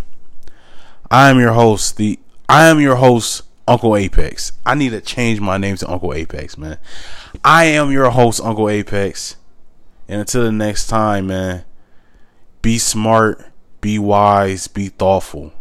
I 1.10 1.30
am 1.30 1.40
your 1.40 1.54
host, 1.54 1.96
the 1.96 2.20
I 2.50 2.66
am 2.66 2.82
your 2.82 2.98
host, 2.98 3.44
Uncle 3.70 3.96
Apex. 3.96 4.52
I 4.66 4.76
need 4.76 4.90
to 4.90 5.00
change 5.00 5.40
my 5.40 5.58
name 5.58 5.78
to 5.78 5.90
Uncle 5.90 6.14
Apex, 6.14 6.58
man. 6.58 6.78
I 7.42 7.66
am 7.66 7.90
your 7.90 8.10
host, 8.10 8.42
Uncle 8.44 8.70
Apex. 8.70 9.38
And 10.10 10.20
until 10.20 10.44
the 10.44 10.52
next 10.52 10.88
time, 10.88 11.28
man, 11.28 11.64
be 12.62 12.78
smart 12.78 13.54
be 13.86 14.00
wise, 14.00 14.68
be 14.68 14.88
thoughtful. 14.88 15.54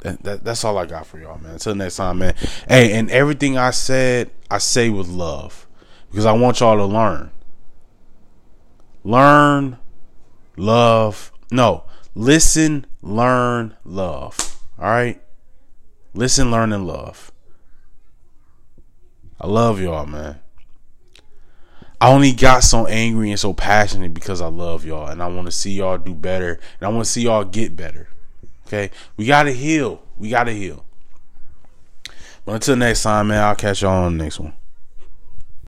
That, 0.00 0.20
that, 0.24 0.42
that's 0.42 0.64
all 0.64 0.76
I 0.76 0.84
got 0.84 1.06
for 1.06 1.20
y'all, 1.20 1.38
man. 1.38 1.52
Until 1.52 1.76
next 1.76 1.94
time, 1.98 2.18
man. 2.18 2.34
Hey, 2.66 2.98
and 2.98 3.08
everything 3.12 3.56
I 3.56 3.70
said, 3.70 4.32
I 4.50 4.58
say 4.58 4.90
with 4.90 5.06
love 5.06 5.68
because 6.10 6.26
I 6.26 6.32
want 6.32 6.58
y'all 6.58 6.76
to 6.78 6.84
learn. 6.84 7.30
Learn, 9.04 9.78
love. 10.56 11.30
No, 11.52 11.84
listen, 12.16 12.86
learn, 13.02 13.76
love. 13.84 14.58
All 14.80 14.90
right? 14.90 15.22
Listen, 16.12 16.50
learn, 16.50 16.72
and 16.72 16.88
love. 16.88 17.30
I 19.40 19.46
love 19.46 19.80
y'all, 19.80 20.06
man. 20.06 20.40
I 22.00 22.10
only 22.10 22.32
got 22.32 22.64
so 22.64 22.86
angry 22.86 23.30
and 23.30 23.38
so 23.38 23.52
passionate 23.52 24.14
because 24.14 24.40
I 24.40 24.46
love 24.46 24.86
y'all 24.86 25.08
and 25.08 25.22
I 25.22 25.26
want 25.26 25.46
to 25.46 25.52
see 25.52 25.72
y'all 25.72 25.98
do 25.98 26.14
better 26.14 26.58
and 26.80 26.86
I 26.86 26.88
want 26.88 27.04
to 27.04 27.10
see 27.10 27.22
y'all 27.22 27.44
get 27.44 27.76
better. 27.76 28.08
Okay? 28.66 28.90
We 29.16 29.26
got 29.26 29.42
to 29.44 29.52
heal. 29.52 30.02
We 30.16 30.30
got 30.30 30.44
to 30.44 30.52
heal. 30.52 30.84
But 32.46 32.54
until 32.54 32.76
next 32.76 33.02
time, 33.02 33.28
man, 33.28 33.42
I'll 33.42 33.54
catch 33.54 33.82
y'all 33.82 34.04
on 34.04 34.16
the 34.16 34.24
next 34.24 34.40
one. 34.40 34.54